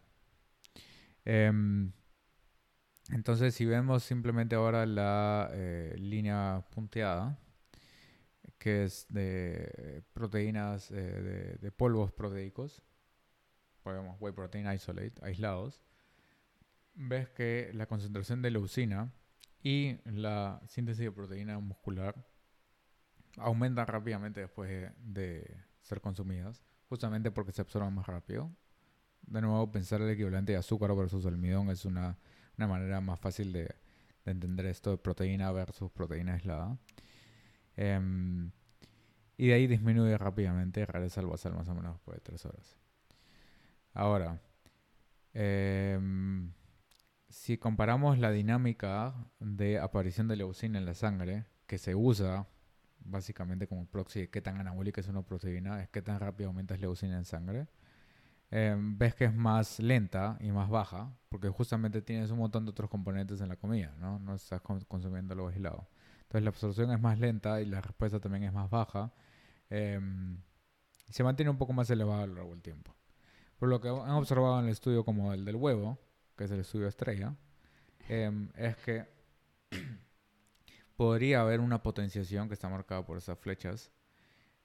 [3.11, 7.39] Entonces, si vemos simplemente ahora la eh, línea punteada,
[8.57, 12.83] que es de proteínas, eh, de, polvos proteicos,
[13.81, 15.81] podemos whey protein isolate, aislados,
[16.95, 19.13] ves que la concentración de leucina
[19.63, 22.25] y la síntesis de proteína muscular
[23.37, 28.51] aumenta rápidamente después de, de ser consumidas, justamente porque se absorben más rápido.
[29.21, 32.17] De nuevo, pensar el equivalente de azúcar versus almidón es una,
[32.65, 33.75] manera más fácil de,
[34.25, 36.77] entender esto de proteína versus proteína aislada.
[37.75, 38.51] Em,
[39.37, 42.45] y de ahí disminuye rápidamente y regresa al basal más o menos después de tres
[42.45, 42.75] horas.
[43.93, 44.41] Ahora,
[45.33, 46.51] em,
[47.29, 52.47] si comparamos la dinámica de aparición de leucina en la sangre, que se usa
[52.99, 56.79] básicamente como proxy de qué tan anabólica es una proteína, es qué tan rápido aumentas
[56.79, 57.67] leucina en sangre.
[58.49, 62.71] Em, ves que es más lenta y más baja, porque justamente tienes un montón de
[62.71, 64.19] otros componentes en la comida, ¿no?
[64.19, 65.87] No estás consumiendo lo aislado.
[66.21, 69.11] Entonces la absorción es más lenta y la respuesta también es más baja.
[69.69, 72.93] Y se mantiene un poco más elevada a lo largo del tiempo.
[73.59, 75.99] Por lo que han observado en el estudio como el del huevo,
[76.37, 77.35] que es el estudio estrella,
[78.07, 79.05] em, es que
[80.95, 83.91] podría haber una potenciación que está marcada por esas flechas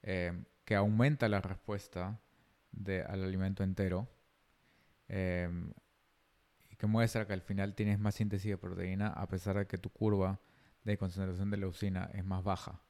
[0.03, 2.18] que aumenta la respuesta
[2.72, 4.08] de, al alimento entero
[5.08, 5.72] em,
[6.70, 9.78] y que muestra que al final tienes más síntesis de proteína a pesar de que
[9.78, 10.40] tu curva
[10.84, 12.82] de concentración de leucina es más baja.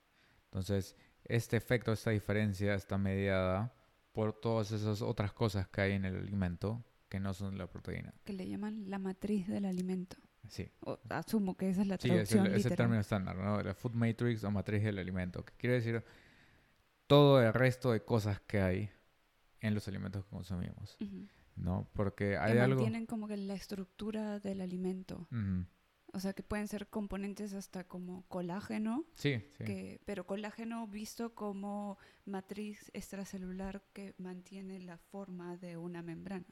[0.44, 3.74] Entonces, este efecto, esta diferencia está mediada
[4.12, 8.14] por todas esas otras cosas que hay en el alimento que no son la proteína.
[8.24, 10.16] Que le llaman la matriz del alimento.
[10.48, 10.68] Sí.
[11.08, 13.62] asumo que esa es la traducción Sí, es el, término estándar, ¿no?
[13.62, 15.44] La food matrix o matriz del alimento.
[15.44, 16.02] Que quiere decir
[17.06, 18.90] todo el resto de cosas que hay
[19.62, 20.98] en los alimentos que consumimos.
[21.56, 21.88] ¿No?
[21.94, 22.76] Porque hay que algo...
[22.76, 25.26] Mantienen como que la estructura del alimento.
[26.14, 29.64] O sea, que pueden ser componentes hasta como colágeno, Sí, sí.
[29.64, 31.96] que, pero colágeno visto como
[32.26, 36.44] matriz extracelular que mantiene la forma de una membrana.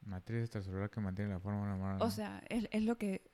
[0.00, 2.04] Matriz extracelular que mantiene la forma de una mano.
[2.04, 3.30] O sea, es, es lo que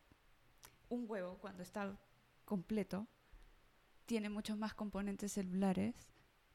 [0.88, 1.96] un huevo cuando está
[2.44, 3.06] completo
[4.06, 5.94] tiene muchos más componentes celulares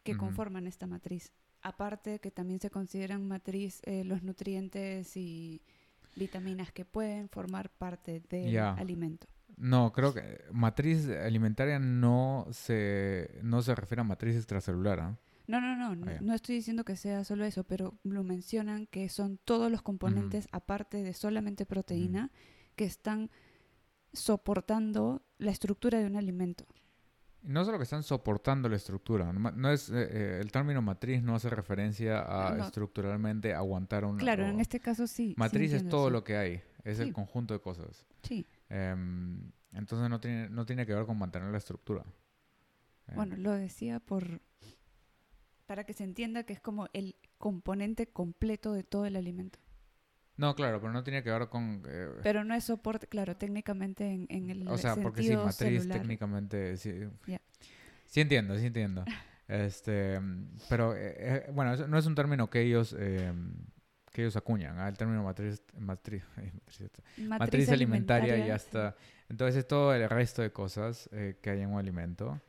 [0.08, 1.34] que conforman esta matriz.
[1.62, 5.62] Aparte que también se consideran matriz eh, los nutrientes y
[6.16, 9.28] vitaminas que pueden formar parte del alimento.
[9.58, 15.00] No, creo que matriz alimentaria no se, no se refiere a matriz extracelular.
[15.00, 15.18] ¿ah?
[15.48, 16.22] No, no, no, no, ya.
[16.22, 20.48] no estoy diciendo que sea solo eso, pero lo mencionan que son todos los componentes,
[20.52, 22.32] aparte de solamente proteína,
[22.76, 23.30] que están
[24.14, 26.66] soportando la estructura de un alimento.
[27.48, 29.32] No solo que están soportando la estructura.
[29.32, 32.66] No, es, eh, eh, el término matriz no hace referencia a No.
[32.66, 34.18] estructuralmente aguantar un...
[34.18, 35.30] Claro, o- en este caso sí.
[35.30, 36.62] sí Matriz es todo lo que hay.
[36.84, 37.04] Es Sí.
[37.04, 38.06] el conjunto de cosas.
[38.24, 42.04] Sí, Em, entonces no tiene, no tiene que ver con mantener la estructura.
[43.08, 44.42] Eh, bueno, lo decía por
[45.66, 49.60] para que se entienda que es como el componente completo de todo el alimento.
[50.38, 51.82] No, claro, pero no tiene que ver con...
[51.88, 55.82] eh, Pero no es soporte, claro, técnicamente en, en el o sea, porque sí, matriz
[55.82, 56.00] celular.
[56.00, 56.78] técnicamente...
[56.78, 56.94] Sí,
[57.26, 57.42] Ya.
[58.06, 59.04] sí entiendo, sí entiendo.
[59.50, 60.20] Este,
[60.68, 63.32] pero eh, eh, bueno, eso no es un término que ellos eh,
[64.12, 64.78] que ellos acuñan.
[64.78, 64.90] ¿ah?
[64.90, 66.92] El término matriz, matriz, matriz,
[67.30, 68.66] matriz alimentaria ya sí.
[68.66, 68.96] está.
[69.30, 72.42] Entonces es todo el resto de cosas eh, que hay en un alimento.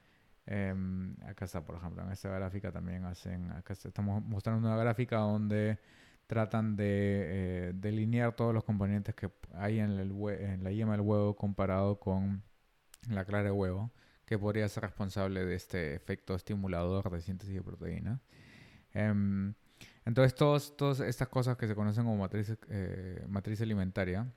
[0.45, 4.77] Em, acá está, por ejemplo, en esta gráfica también hacen, acá está- estamos mostrando una
[4.77, 5.79] gráfica donde
[6.29, 11.01] tratan de eh, delinear todos los componentes que hay en, el en la yema del
[11.01, 12.43] huevo comparado con
[13.11, 13.91] la clara de huevo,
[14.27, 18.21] que podría ser responsable de este efecto estimulador de síntesis de proteína.
[18.93, 19.55] Em,
[20.05, 24.31] entonces, todos, todas estas cosas que se conocen como matriz, eh, matriz alimentaria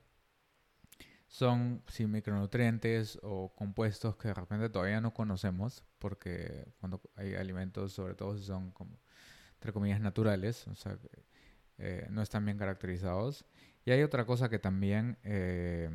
[1.28, 7.92] son sí, micronutrientes o compuestos que de repente todavía no conocemos, porque cuando hay alimentos,
[7.92, 8.98] sobre todo son como,
[9.54, 10.66] entre comillas, naturales,
[11.78, 13.44] eh, no están bien caracterizados.
[13.84, 15.90] Y hay otra cosa que también eh,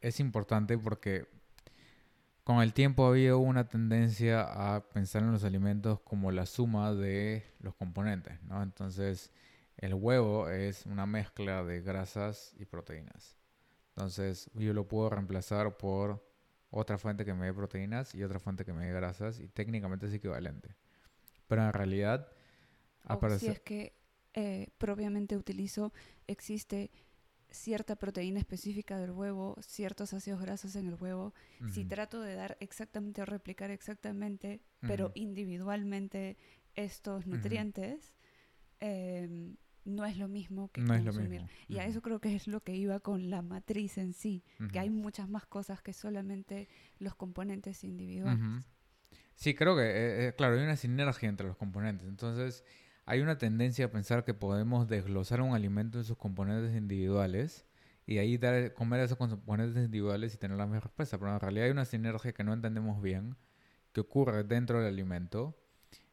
[0.00, 1.26] es importante porque
[2.44, 4.42] con el tiempo ha habido una tendencia
[4.74, 8.62] a pensar en los alimentos como la suma de los componentes, ¿no?
[8.62, 9.30] Entonces,
[9.76, 13.36] el huevo es una mezcla de grasas y proteínas.
[13.90, 16.24] Entonces, yo lo puedo reemplazar por
[16.70, 20.06] otra fuente que me dé proteínas y otra fuente que me dé grasas y técnicamente
[20.06, 20.74] es equivalente.
[21.46, 22.28] Pero en realidad,
[23.08, 23.50] O si aparece...
[23.52, 23.92] es que
[24.34, 25.92] eh, propiamente utilizo,
[26.26, 26.90] existe
[27.50, 31.34] cierta proteína específica del huevo, ciertos ácidos grasos en el huevo.
[31.66, 35.12] Si Ujú, trato de dar exactamente o replicar exactamente, pero Ujú.
[35.16, 36.36] individualmente
[36.74, 38.14] estos nutrientes,
[38.80, 41.28] em, no es lo mismo que no consumir.
[41.42, 41.48] mismo.
[41.68, 44.78] Y a eso creo que es lo que iba con la matriz en sí, que
[44.78, 48.40] hay muchas más cosas que solamente los componentes individuales.
[49.34, 52.06] Sí, creo que, eh, eh, claro, hay una sinergia entre los componentes.
[52.08, 52.64] Entonces,
[53.04, 57.66] hay una tendencia a pensar que podemos desglosar un alimento en sus componentes individuales
[58.06, 61.18] y ahí dar, comer esos componentes individuales y tener la misma respuesta.
[61.18, 63.36] Pero en realidad hay una sinergia que no entendemos bien,
[63.92, 65.56] que ocurre dentro del alimento,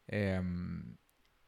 [0.07, 0.95] em,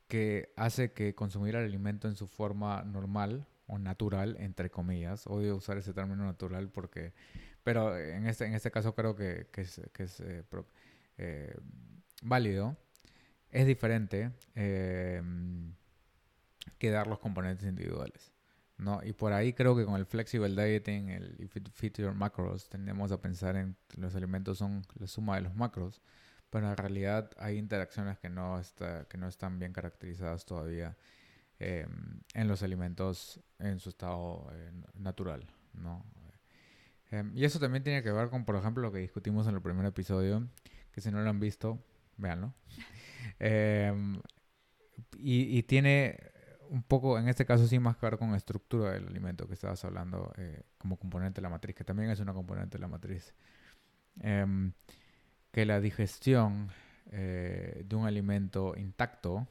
[0.08, 5.56] que hace que consumir el alimento en su forma normal o natural, entre comillas, odio
[5.56, 7.14] usar ese término natural porque,
[7.64, 10.44] pero en este, en este caso creo que, que es, eh,
[11.18, 11.56] eh,
[12.22, 12.78] válido,
[13.52, 15.22] es diferente eh,
[16.78, 18.32] que dar los componentes individuales.
[18.78, 19.00] ¿no?
[19.04, 22.68] Y por ahí creo que con el flexible dieting, el if it fits your macros,
[22.68, 26.02] tendemos a pensar en los alimentos son la suma de los macros,
[26.50, 30.98] pero en realidad hay interacciones que no, está, que no están bien caracterizadas todavía
[31.60, 31.88] eh,
[32.34, 35.46] en los alimentos en su estado eh, natural.
[35.74, 36.04] ¿no?
[37.12, 39.62] Eh, y eso también tiene que ver con, por ejemplo, lo que discutimos en el
[39.62, 40.48] primer episodio,
[40.92, 41.80] que si no lo han visto,
[42.22, 42.54] véanlo.
[43.40, 44.22] Em,
[45.18, 46.18] y, y tiene
[46.72, 49.56] un poco, en este caso sí, más que ver con la estructura del alimento que
[49.56, 52.88] estabas hablando eh, como componente de la matriz, que también es una componente de la
[52.88, 53.34] matriz.
[54.22, 54.72] Em,
[55.52, 56.70] que la digestión
[57.12, 59.48] eh, de un alimento intacto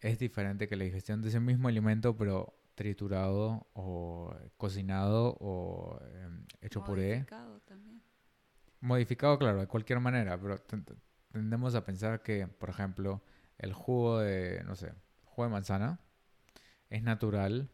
[0.00, 6.44] es diferente que la digestión de ese mismo alimento, pero triturado o cocinado o em,
[6.60, 7.14] hecho puré.
[7.20, 8.02] Modificado también.
[8.80, 10.58] Modificado, claro, de cualquier manera, pero
[11.36, 13.22] tendemos a pensar que, por ejemplo,
[13.58, 14.92] el jugo de, no sé,
[15.24, 16.00] jugo de manzana
[16.90, 17.70] es natural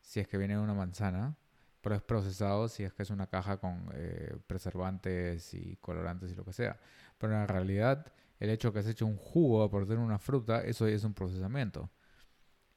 [0.00, 1.36] si es que viene de una manzana,
[1.80, 6.34] pero es procesado si es que es una caja con eh, preservantes y colorantes y
[6.34, 6.78] lo que sea.
[7.18, 10.62] Pero en realidad, el hecho que has hecho un jugo a partir de una fruta,
[10.62, 11.90] eso es un procesamiento.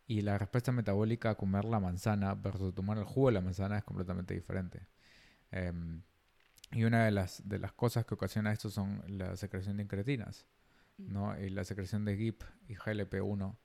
[0.08, 3.78] Y la respuesta metabólica a comer la manzana versus tomar el jugo de la manzana
[3.78, 4.88] es completamente diferente.
[5.52, 6.02] Em,
[6.72, 10.45] y una de las, de las cosas que ocasiona esto son la secreción de incretinas,
[10.97, 11.39] ¿no?
[11.39, 13.55] Y la secreción de GIP y GLP-1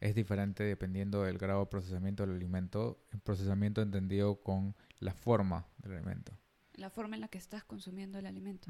[0.00, 5.66] es diferente dependiendo del grado de procesamiento del alimento, el procesamiento entendido con la forma
[5.78, 6.32] del alimento.
[6.74, 8.68] La forma en la que estás consumiendo el alimento.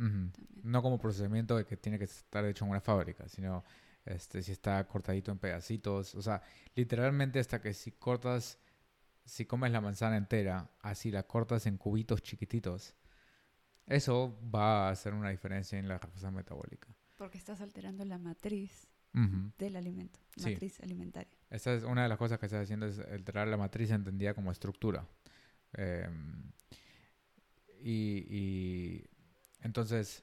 [0.62, 3.62] No como procesamiento de que tiene que estar hecho en una fábrica, sino
[4.07, 6.14] este, si está cortadito en pedacitos.
[6.14, 6.43] O sea,
[6.74, 8.59] literalmente hasta que si cortas,
[9.26, 12.95] si comes la manzana entera, así la cortas en cubitos chiquititos,
[13.89, 16.89] eso va a hacer una diferencia en la respuesta metabólica.
[17.16, 18.86] Porque estás alterando la matriz
[19.59, 21.36] del alimento, matriz alimentaria.
[21.51, 24.53] Esa es una de las cosas que estás haciendo, es alterar la matriz entendida como
[24.53, 25.09] estructura.
[25.72, 26.53] Em,
[27.80, 29.05] y,
[29.62, 30.22] entonces,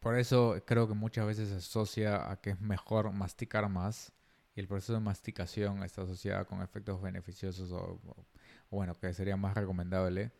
[0.00, 4.12] por eso creo que muchas veces se asocia a que es mejor masticar más
[4.54, 8.00] y el proceso de masticación está asociado con efectos beneficiosos o,
[8.70, 10.32] bueno, que sería más recomendable.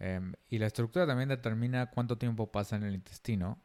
[0.00, 3.62] Em, y la estructura también determina cuánto tiempo pasa en el intestino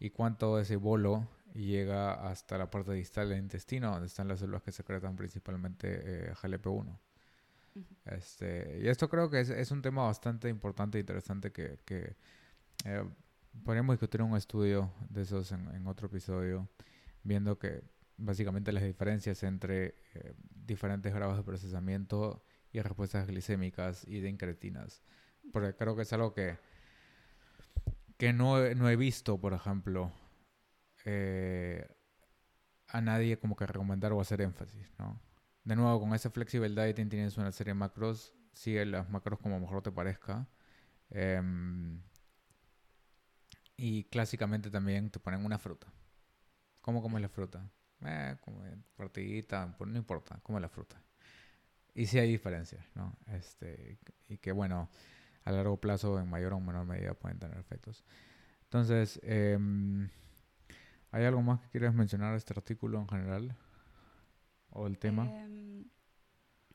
[0.00, 4.62] y cuánto ese bolo llega hasta la parte distal del intestino, donde están las células
[4.62, 6.98] que secretan principalmente eh, GLP-1.
[8.06, 12.16] este, y esto creo que es, es, un tema bastante importante e interesante que, que
[12.84, 13.04] eh,
[13.64, 16.68] podríamos discutir un estudio de esos en, otro episodio,
[17.22, 17.84] viendo que
[18.16, 25.02] básicamente las diferencias entre eh, diferentes grados de procesamiento y respuestas glicémicas y de incretinas.
[25.52, 26.58] Porque creo que es algo que,
[28.16, 30.12] que no, no he visto, por ejemplo,
[31.04, 31.86] eh,
[32.88, 35.20] a nadie como que recomendar o hacer énfasis, ¿no?
[35.64, 39.58] De nuevo, con ese flexible dieting tienes una serie de macros, sigue las macros como
[39.58, 40.48] mejor te parezca.
[41.10, 42.00] Em,
[43.76, 45.86] y clásicamente también te ponen una fruta.
[46.80, 47.68] ¿Cómo comes la fruta?
[48.04, 48.62] Eh, como
[48.96, 51.02] partidita, pues no importa, come la fruta.
[51.94, 53.16] Y sí hay diferencias, ¿no?
[53.26, 54.88] Este, y que bueno,
[55.46, 58.04] a largo plazo, en mayor o menor medida, pueden tener efectos.
[58.64, 59.58] Entonces, eh,
[61.16, 63.56] ¿Hay algo más que quieras mencionar de este artículo en general?
[64.68, 65.24] ¿O el tema?
[65.24, 65.86] Em,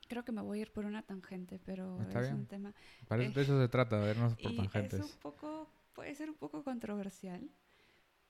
[0.08, 2.74] creo que me voy a ir por una tangente, pero es un tema...
[3.06, 4.98] Para de eso se trata, de vernos por tangentes.
[4.98, 7.48] Es un poco, puede ser un poco controversial,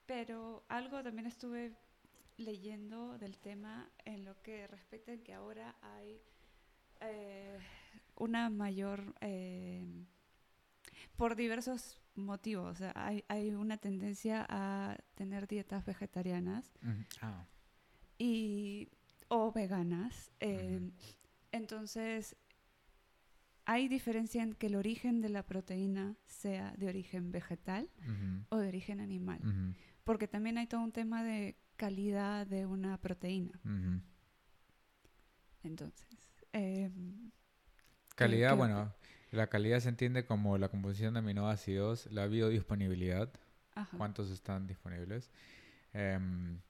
[0.04, 1.72] pero algo también estuve
[2.36, 6.20] leyendo del tema en lo que respecta a que ahora hay
[7.00, 7.58] eh,
[8.16, 9.14] una mayor...
[9.22, 10.04] Eh,
[11.16, 12.78] por diversos motivos.
[12.94, 16.72] hay, hay, una tendencia a tener dietas vegetarianas
[17.20, 17.46] ah.
[18.18, 18.88] y,
[19.28, 20.30] o veganas.
[20.40, 20.90] Eh,
[21.52, 22.36] entonces,
[23.64, 27.88] hay diferencia en que el origen de la proteína sea de origen vegetal
[28.48, 29.40] o de origen animal.
[30.04, 33.60] Porque también hay todo un tema de calidad de una proteína.
[35.62, 36.08] Entonces.
[36.52, 37.30] Em,
[38.14, 38.92] calidad, bueno,
[39.32, 43.30] la calidad se entiende como la composición de aminoácidos, la biodisponibilidad,
[43.96, 45.30] cuántos están disponibles.
[45.94, 46.60] Em,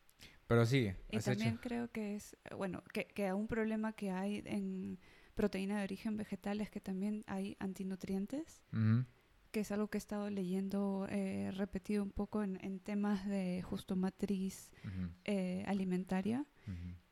[0.46, 0.92] pero sí.
[1.10, 4.98] Y también creo que es, bueno, que, que un problema que hay en
[5.34, 8.62] proteína de origen vegetal es que también hay antinutrientes,
[9.50, 13.96] que es algo que he estado leyendo eh, repetido un poco en, temas de justo
[13.96, 14.70] matriz
[15.24, 16.46] eh, alimentaria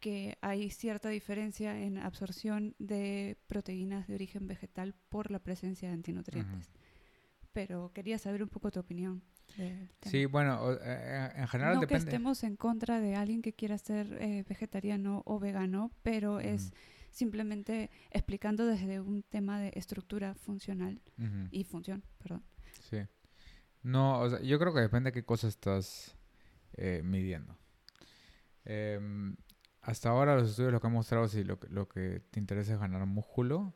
[0.01, 5.95] que hay cierta diferencia en absorción de proteínas de origen vegetal por la presencia de
[5.95, 6.71] antinutrientes.
[7.53, 9.23] Pero quería saber un poco tu opinión.
[10.03, 14.17] Sí, bueno, eh, en general no que estemos en contra de alguien que quiera ser
[14.21, 16.73] eh, vegetariano o vegano, pero es
[17.11, 21.01] simplemente explicando desde un tema de estructura funcional
[21.51, 22.45] y función, perdón.
[22.89, 22.99] Sí.
[23.83, 26.17] No, o sea, yo creo que depende de qué cosa estás
[26.75, 27.57] eh, midiendo.
[28.73, 29.35] Em,
[29.83, 31.59] hasta ahora los estudios lo que han mostrado si lo,
[31.89, 33.75] que te interesa es ganar músculo,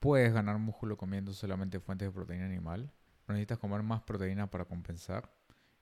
[0.00, 2.90] puedes ganar músculo comiendo solamente fuentes de proteína animal,
[3.26, 5.30] pero necesitas comer más proteína para compensar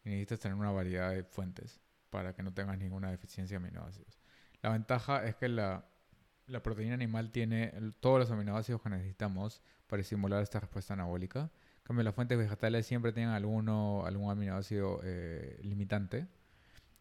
[0.02, 1.80] y necesitas tener una variedad de fuentes
[2.10, 4.18] para que no tengas ninguna deficiencia de aminoácidos.
[4.60, 5.84] La ventaja es que la,
[6.48, 11.42] la proteína animal tiene todos los aminoácidos que necesitamos para estimular esta respuesta anabólica.
[11.76, 16.26] En cambio, las fuentes vegetales siempre tienen alguno, algún aminoácido eh, limitante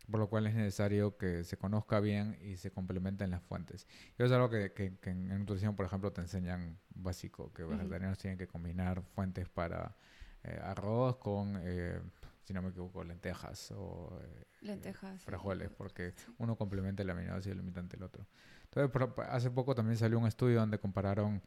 [0.10, 3.88] por lo cual es necesario que se conozca bien y se complementen las fuentes.
[4.12, 7.72] Y eso es algo que, que, en nutrición, por ejemplo, te enseñan básico, que los
[7.72, 9.96] vegetarianos tienen que combinar fuentes para
[10.44, 12.00] eh, arroz con, eh,
[12.44, 17.98] si no me equivoco, lentejas o eh, lentejas, frijoles, porque uno complementa el aminoácido limitante
[17.98, 18.26] el otro.
[18.64, 21.42] Entonces, hace poco también salió un estudio donde compararon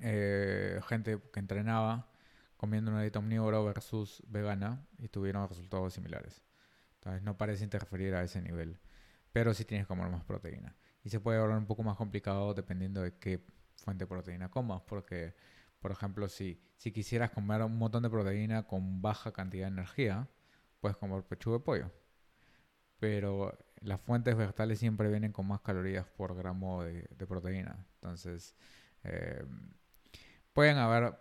[0.00, 2.10] gente que entrenaba
[2.58, 6.42] comiendo una dieta omnívora versus vegana y tuvieron resultados similares.
[7.22, 8.78] No parece interferir a ese nivel.
[9.32, 10.76] pero sí tienes que comer más proteína.
[11.04, 13.44] Y se puede volver un poco más complicado dependiendo de qué
[13.84, 15.34] fuente de proteína comas, porque,
[15.80, 20.28] por ejemplo, si, si quisieras comer un montón de proteína con baja cantidad de energía,
[20.80, 21.92] puedes comer pechuga de pollo.
[22.98, 27.86] Pero las fuentes vegetales siempre vienen con más calorías por gramo de, proteína.
[27.94, 28.56] Entonces,
[29.04, 29.44] eh,
[30.52, 31.16] pueden haber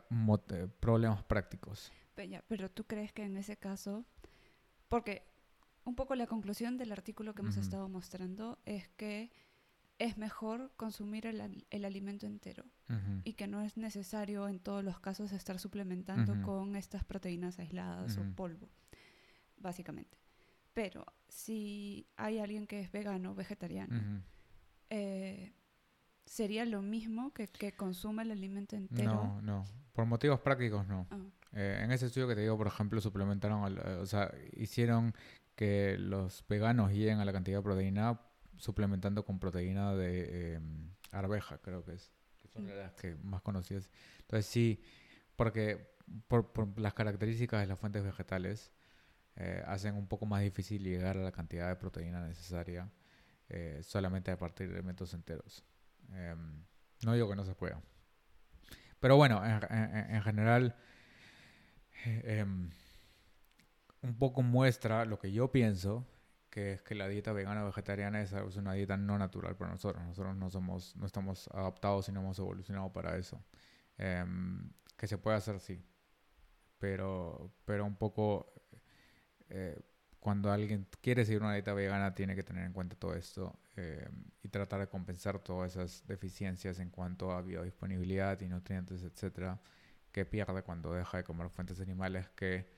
[0.49, 1.91] eh, problemas prácticos.
[2.15, 4.03] Pero, tú crees que en ese caso,
[4.89, 5.23] porque
[5.87, 9.31] un poco la conclusión del artículo que hemos estado mostrando es que
[9.99, 12.65] es mejor consumir el, el alimento entero
[13.23, 18.17] y que no es necesario en todos los casos estar suplementando con estas proteínas aisladas
[18.17, 18.69] o polvo,
[19.57, 20.17] básicamente.
[20.73, 24.21] Pero si hay alguien que es vegano, vegetariano,
[24.89, 25.53] eh,
[26.25, 29.13] ¿sería lo mismo que, que consuma el alimento entero?
[29.13, 29.65] No, no.
[29.93, 31.07] Por motivos prácticos, no.
[31.09, 31.17] Ah.
[31.53, 35.15] Eh, en ese estudio que te digo, por ejemplo, suplementaron, o sea, hicieron
[35.57, 38.21] que los veganos lleguen a la cantidad de proteína
[38.57, 43.89] suplementando con proteína de em, arveja, creo que es, que son las que más conocidas.
[44.19, 44.83] Entonces sí,
[45.35, 45.95] porque
[46.27, 48.71] por, por las características de las fuentes vegetales
[49.35, 52.91] eh, hacen un poco más difícil llegar a la cantidad de proteína necesaria
[53.49, 55.65] eh, solamente a partir de elementos enteros.
[56.13, 56.63] Em,
[57.03, 57.81] no digo que no se pueda.
[58.99, 60.75] Pero bueno, en, general,
[62.03, 62.69] em,
[64.01, 66.07] un poco muestra lo que yo pienso
[66.49, 70.03] que es que la dieta vegana o vegetariana es, una dieta no natural para nosotros.
[70.03, 73.43] Nosotros no somos, no estamos adaptados y no hemos evolucionado para eso.
[73.97, 75.83] Em, que se puede hacer, sí.
[76.79, 78.53] Pero, pero un poco
[79.49, 79.79] eh,
[80.19, 84.25] cuando alguien quiere seguir una dieta vegana tiene que tener en cuenta todo esto em,
[84.43, 89.59] y tratar de compensar todas esas deficiencias en cuanto a biodisponibilidad y nutrientes, etcétera,
[90.11, 92.76] que pierde cuando deja de comer fuentes animales que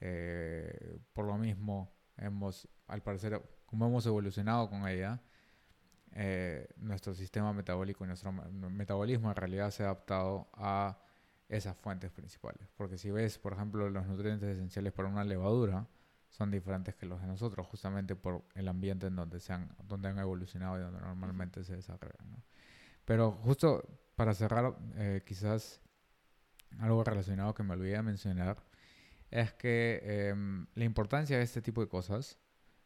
[0.00, 5.20] eh, por lo mismo hemos, al parecer, como hemos evolucionado con ella,
[6.12, 10.98] eh, nuestro sistema metabólico y nuestro metabolismo en realidad se ha adaptado a
[11.48, 12.68] esas fuentes principales.
[12.76, 15.86] Porque si ves, por ejemplo, los nutrientes esenciales para una levadura
[16.30, 20.08] son diferentes que los de nosotros, justamente por el ambiente en donde, se han, donde
[20.08, 22.42] han evolucionado y donde normalmente se desarrollan.
[23.04, 23.82] Pero justo
[24.14, 25.80] para cerrar, eh, quizás
[26.78, 28.62] algo relacionado que me olvidé de mencionar,
[29.30, 32.38] es que em, la importancia de este tipo de cosas,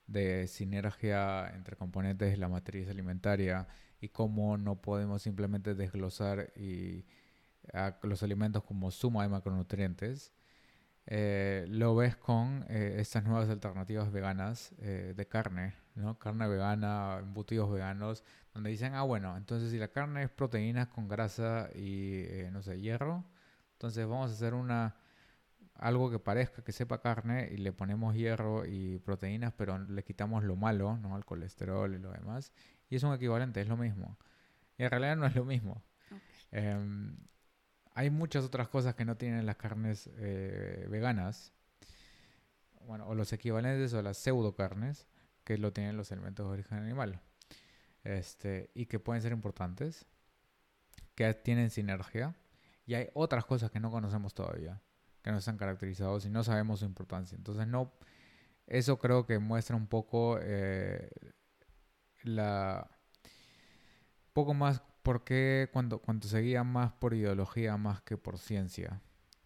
[0.07, 3.67] de sinergia entre componentes de la matriz alimentaria
[4.01, 7.07] y cómo no podemos simplemente desglosar y,
[8.03, 10.33] los alimentos como suma de macronutrientes,
[11.07, 16.19] eh, lo ves con eh, estas nuevas alternativas veganas eh, de carne, ¿no?
[16.19, 18.25] Carne vegana, embutidos veganos,
[18.55, 22.81] donde dicen, ah, bueno, entonces si la carne es proteínas con grasa y, no sé,
[22.81, 23.25] hierro,
[23.73, 24.97] entonces vamos a hacer una
[25.75, 30.45] algo que parezca que sepa carne y le ponemos hierro y proteínas, pero le quitamos
[30.45, 31.17] lo malo, ¿no?
[31.17, 32.53] El colesterol y lo demás.
[32.89, 34.17] Y es un equivalente, es lo mismo.
[34.79, 35.83] Y en realidad no es lo mismo.
[36.53, 37.17] Em,
[37.95, 41.53] hay muchas otras cosas que no tienen las carnes eh, veganas.
[42.87, 45.07] Bueno, o los equivalentes o las pseudo carnes
[45.43, 47.21] que lo tienen los elementos de origen animal.
[48.05, 50.07] Este, y que pueden ser importantes,
[51.15, 52.35] que tienen sinergia.
[52.87, 54.81] Y hay otras cosas que no conocemos todavía
[55.25, 57.35] que no están caracterizados y no sabemos su importancia.
[57.35, 57.91] Entonces, no,
[58.67, 61.11] eso creo que muestra un poco eh,
[62.23, 62.91] la...
[64.35, 69.01] poco más por qué cuando, cuando se guía más por ideología más que por ciencia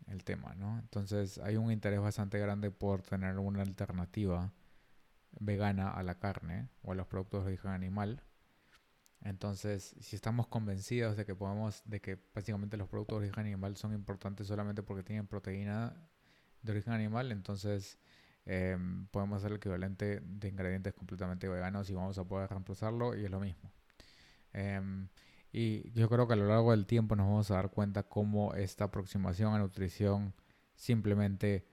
[0.09, 0.79] el tema, ¿no?
[0.81, 4.53] Entonces hay un interés bastante grande por tener una alternativa
[5.39, 8.23] vegana a la carne o a los productos de origen animal
[9.23, 13.77] entonces, si estamos convencidos de que podemos, de que básicamente los productos de origen animal
[13.77, 15.95] son importantes solamente porque tienen proteína
[16.63, 17.99] de origen animal, entonces
[18.47, 23.25] em, podemos hacer el equivalente de ingredientes completamente veganos y vamos a poder reemplazarlo y
[23.25, 23.73] es lo mismo.
[24.53, 25.09] Em,
[25.53, 28.55] y yo creo que a lo largo del tiempo nos vamos a dar cuenta cómo
[28.55, 30.35] esta aproximación a nutrición
[30.75, 31.67] simplemente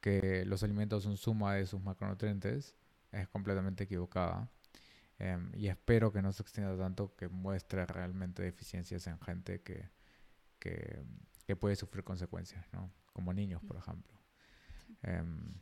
[0.00, 2.76] que los alimentos son suma de sus macronutrientes
[3.10, 4.50] es completamente equivocada.
[5.18, 9.90] Em, y espero que no se extienda tanto que muestre realmente deficiencias en gente que,
[10.58, 11.04] que,
[11.56, 12.92] puede sufrir consecuencias, ¿no?
[13.12, 14.12] Como niños, por ejemplo.
[15.02, 15.54] Em,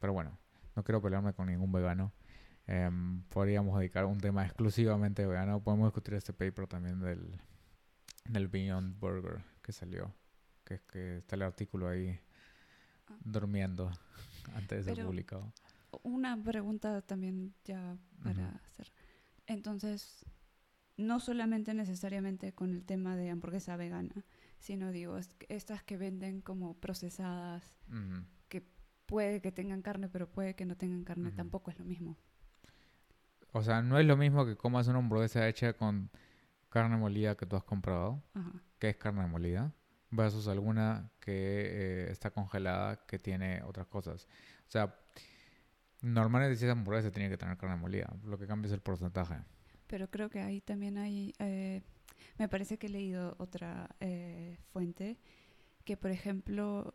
[0.00, 0.38] pero bueno,
[0.74, 2.12] no quiero pelearme con ningún vegano.
[2.66, 5.62] Em, podríamos dedicar un tema exclusivamente vegano.
[5.62, 7.40] Podemos discutir este paper también del,
[8.24, 10.14] del Beyond Burger que salió.
[10.64, 12.18] Que, que está el artículo ahí
[13.08, 13.16] ah.
[13.20, 13.90] durmiendo
[14.54, 15.52] antes de ser publicado
[16.02, 18.92] una pregunta también ya para hacer.
[19.46, 20.24] Entonces,
[20.96, 24.24] no solamente necesariamente con el tema de hamburguesa vegana,
[24.58, 25.18] sino digo,
[25.48, 27.74] estas que venden como procesadas,
[28.48, 28.66] que
[29.06, 32.16] puede que tengan carne, pero puede que no tengan carne, tampoco es lo mismo.
[33.52, 36.10] O sea, no es lo mismo que comas una hamburguesa hecha con
[36.70, 38.52] carne molida que tú has comprado, Ajá.
[38.78, 39.72] que es carne molida,
[40.10, 44.28] versus alguna que eh, está congelada que tiene otras cosas.
[44.66, 44.96] O sea,
[46.04, 49.36] normalmente si esa hamburguesa tiene que tener carne molida, lo que cambia es el porcentaje.
[49.86, 51.82] Pero creo que ahí también hay, eh,
[52.38, 55.18] me parece que he leído otra eh, fuente,
[55.84, 56.94] que por ejemplo,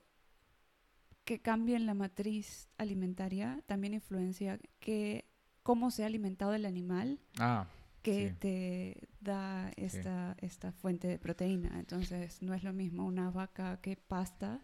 [1.25, 5.25] que cambien la matriz alimentaria también influencia que
[5.63, 7.67] cómo se ha alimentado el animal Ah,
[8.01, 8.35] que Sí.
[8.39, 11.77] te da esta, esta fuente de proteína.
[11.79, 14.61] Entonces, no es lo mismo una vaca que pasta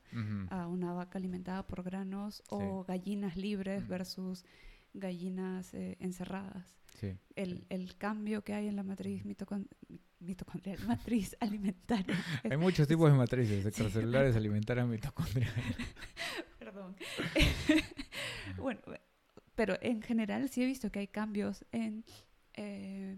[0.50, 4.46] a una vaca alimentada por granos o gallinas libres versus
[4.94, 6.74] gallinas eh, encerradas.
[7.00, 7.18] sí.
[7.36, 12.16] El, el cambio que hay en la matriz mitocon- mi- mitocondrial, matriz alimentaria.
[12.50, 15.66] Hay muchos tipos de matrices, extracelulares, alimentarias, mitocondriales.
[16.58, 16.96] Perdón.
[18.58, 18.80] bueno,
[19.56, 22.04] pero en general sí he visto que hay cambios en
[22.54, 23.18] eh,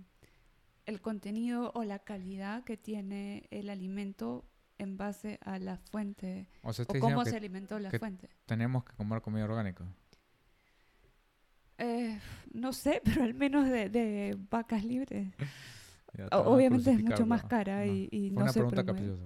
[0.88, 4.44] el contenido o la calidad que tiene el alimento
[4.80, 8.30] en base a la fuente O sea, o cómo que se alimentó la que- fuente.
[8.46, 9.86] tenemos que comer comida orgánica.
[11.78, 12.20] Eh,
[12.54, 15.34] no sé, pero al menos de, de vacas libres.
[16.14, 17.94] Ya, Obviamente es mucho más cara no.
[17.94, 19.24] y, y Fue no una se pregunta capciosa.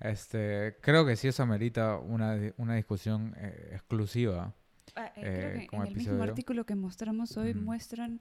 [0.00, 4.54] Este, creo que sí eso amerita una, una discusión eh, exclusiva.
[4.96, 7.60] Ah, eh, eh, creo que como en el mismo artículo que mostramos hoy Ujú.
[7.60, 8.20] muestran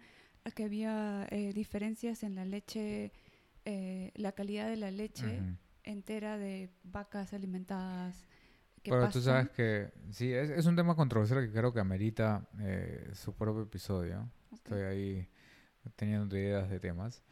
[0.54, 3.12] que había eh, diferencias en la leche,
[3.66, 5.58] eh, la calidad de la leche Ujú.
[5.84, 8.26] entera de vacas alimentadas.
[8.84, 12.47] Que Pero tú sabes que sí, es, es un tema controversial que creo que amerita
[12.60, 14.30] eh, su propio episodio.
[14.52, 14.56] Ok.
[14.56, 15.30] Estoy ahí
[15.95, 17.24] teniendo ideas de temas.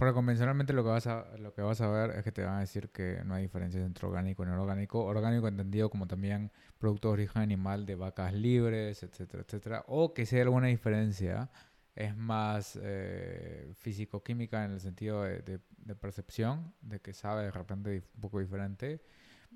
[0.00, 2.54] Porque convencionalmente lo que, vas a, lo que vas a ver es que te van
[2.54, 5.04] a decir que no hay diferencias entre orgánico y no orgánico.
[5.04, 9.84] Orgánico entendido como también producto de origen animal de vacas libres, etcétera, etcétera.
[9.88, 11.50] O que si hay alguna diferencia
[11.94, 17.50] es más eh, físico-química en el sentido de, de- de percepción, de que sabe de
[17.50, 19.02] repente un poco diferente,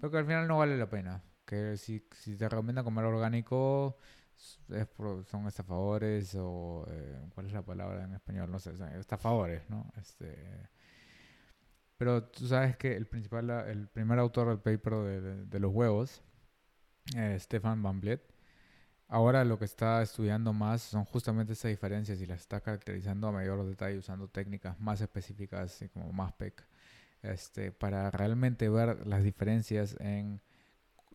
[0.01, 1.23] pero que al final no vale la pena.
[1.47, 3.97] Que si, te recomiendan comer orgánico,
[4.71, 4.89] es
[5.31, 6.87] son estafadores o...
[6.91, 8.51] eh, ¿Cuál es la palabra en español?
[8.51, 9.91] No sé, estafadores, ¿no?
[10.01, 10.69] Este,
[11.97, 15.73] pero tú sabes que el principal, el primer autor del paper de, de- de los
[15.73, 16.23] huevos,
[17.17, 18.23] eh, Stefan Van Vliet,
[19.09, 23.33] ahora lo que está estudiando más son justamente esas diferencias y las está caracterizando a
[23.33, 26.65] mayor detalle usando técnicas más específicas, así como más PEC,
[27.23, 30.41] este, para realmente ver las diferencias en,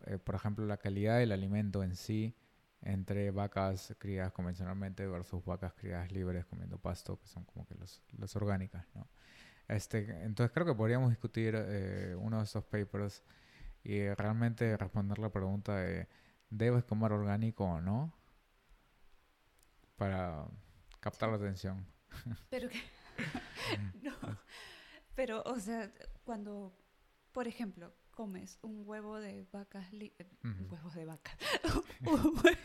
[0.06, 2.34] eh, por ejemplo, la calidad del alimento en sí
[2.82, 8.02] entre vacas criadas convencionalmente versus vacas criadas libres comiendo pasto, que son como que los,
[8.16, 9.08] los orgánicas, ¿no?
[9.68, 13.22] Este, entonces creo que podríamos discutir eh, uno de estos papers
[13.84, 16.08] y realmente responder la pregunta de
[16.50, 18.12] ¿debes comer orgánico o no?
[19.96, 20.46] Para
[20.98, 21.86] captar la atención.
[22.48, 22.80] Pero que...
[24.02, 24.12] no.
[25.14, 25.92] Pero, o sea,
[26.24, 26.76] cuando,
[27.32, 29.90] por ejemplo, comes un huevo de vacas...
[29.94, 30.74] li- eh, Ujú.
[30.74, 31.06] Huevos de
[32.04, 32.58] hue-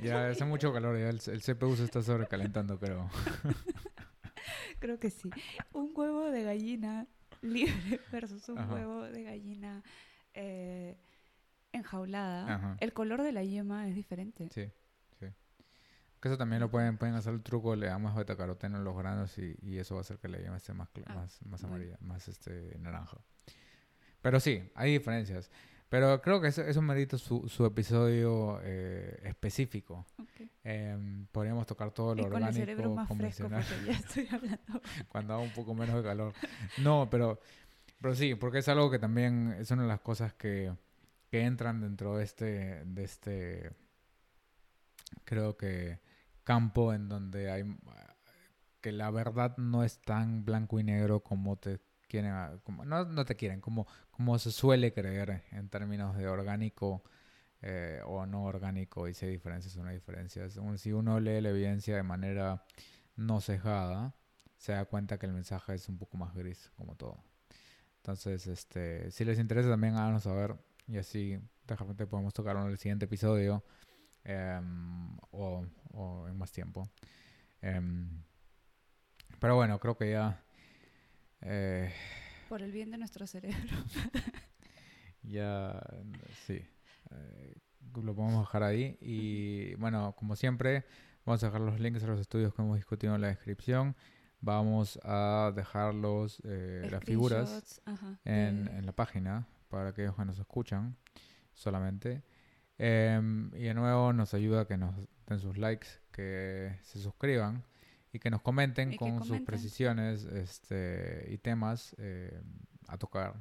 [0.00, 3.10] Ya hace mucho calor, ya el, el CPU se está sobrecalentando, creo.
[4.80, 5.30] Creo que sí.
[5.72, 7.06] Un huevo de gallina
[7.42, 8.72] libre versus un Ajá.
[8.74, 9.82] huevo de gallina
[10.34, 10.98] eh,
[11.72, 12.54] enjaulada.
[12.54, 12.76] Ajá.
[12.80, 14.48] El color de la yema es diferente.
[14.50, 14.70] Sí,
[15.20, 15.26] sí.
[16.20, 18.96] Que eso también lo pueden, pueden hacer el truco, le damos beta caroteno en los
[18.96, 21.60] granos y, y eso va a hacer que la yema esté más, Ah, más, más
[21.60, 21.76] bueno.
[21.76, 23.18] amarilla, más este naranja.
[24.22, 25.50] Pero sí, hay diferencias.
[25.88, 30.06] Pero creo que eso, eso merita su, su episodio eh, específico.
[30.18, 30.48] Ok.
[30.64, 34.28] Em, podríamos tocar todo lo Y con el orgánico, cerebro más fresco convencional, ya estoy
[34.30, 34.80] hablando.
[35.08, 36.32] cuando haga un poco menos de calor.
[36.78, 37.40] No, pero,
[38.00, 40.72] pero sí, porque es algo que también es una de las cosas que,
[41.30, 43.72] que entran dentro de este, de este,
[45.24, 46.00] creo que,
[46.42, 47.64] campo en donde hay
[48.80, 53.24] que la verdad no es tan blanco y negro como te quieren, como, no, no
[53.24, 53.86] te quieren, como,
[54.24, 57.02] como se suele creer en términos de orgánico
[57.60, 60.56] eh, o no orgánico y si hay diferencias o no hay diferencias.
[60.76, 62.64] Si uno lee la evidencia de manera
[63.16, 64.14] no cejada,
[64.58, 67.18] se da cuenta que el mensaje es un poco más gris, como todo.
[67.96, 70.54] Entonces, este, si les interesa también háganos saber
[70.86, 73.64] y así de repente podemos tocarlo en el siguiente episodio
[74.22, 75.66] em, o,
[76.28, 76.88] en más tiempo.
[77.60, 78.22] Em,
[79.40, 80.44] pero bueno, creo que ya
[81.40, 81.92] eh,
[82.52, 83.56] Por el bien de nuestro cerebro.
[85.22, 85.80] ya
[86.46, 86.60] sí
[87.10, 87.54] eh,
[87.94, 90.84] lo podemos dejar ahí y bueno como siempre
[91.24, 93.96] vamos a dejar los links a los estudios que hemos discutido en la descripción
[94.42, 100.24] vamos a dejarlos eh, las figuras ajá, en, de- en la página para aquellos que
[100.26, 100.94] nos escuchan
[101.54, 102.22] solamente.
[102.76, 104.94] Em, y de nuevo nos ayuda que nos
[105.26, 107.64] den sus likes, que se suscriban
[108.12, 112.42] y que nos comenten Y con sus precisiones este, y temas eh,
[112.88, 113.34] a tocar.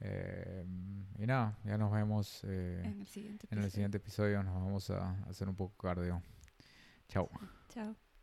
[0.00, 3.70] Em, y nada, ya nos vemos eh, En el siguiente en el episodio.
[3.70, 4.42] siguiente episodio.
[4.42, 6.22] Nos vamos a hacer un poco cardio.
[7.08, 7.28] Chao.
[7.68, 8.01] Chao.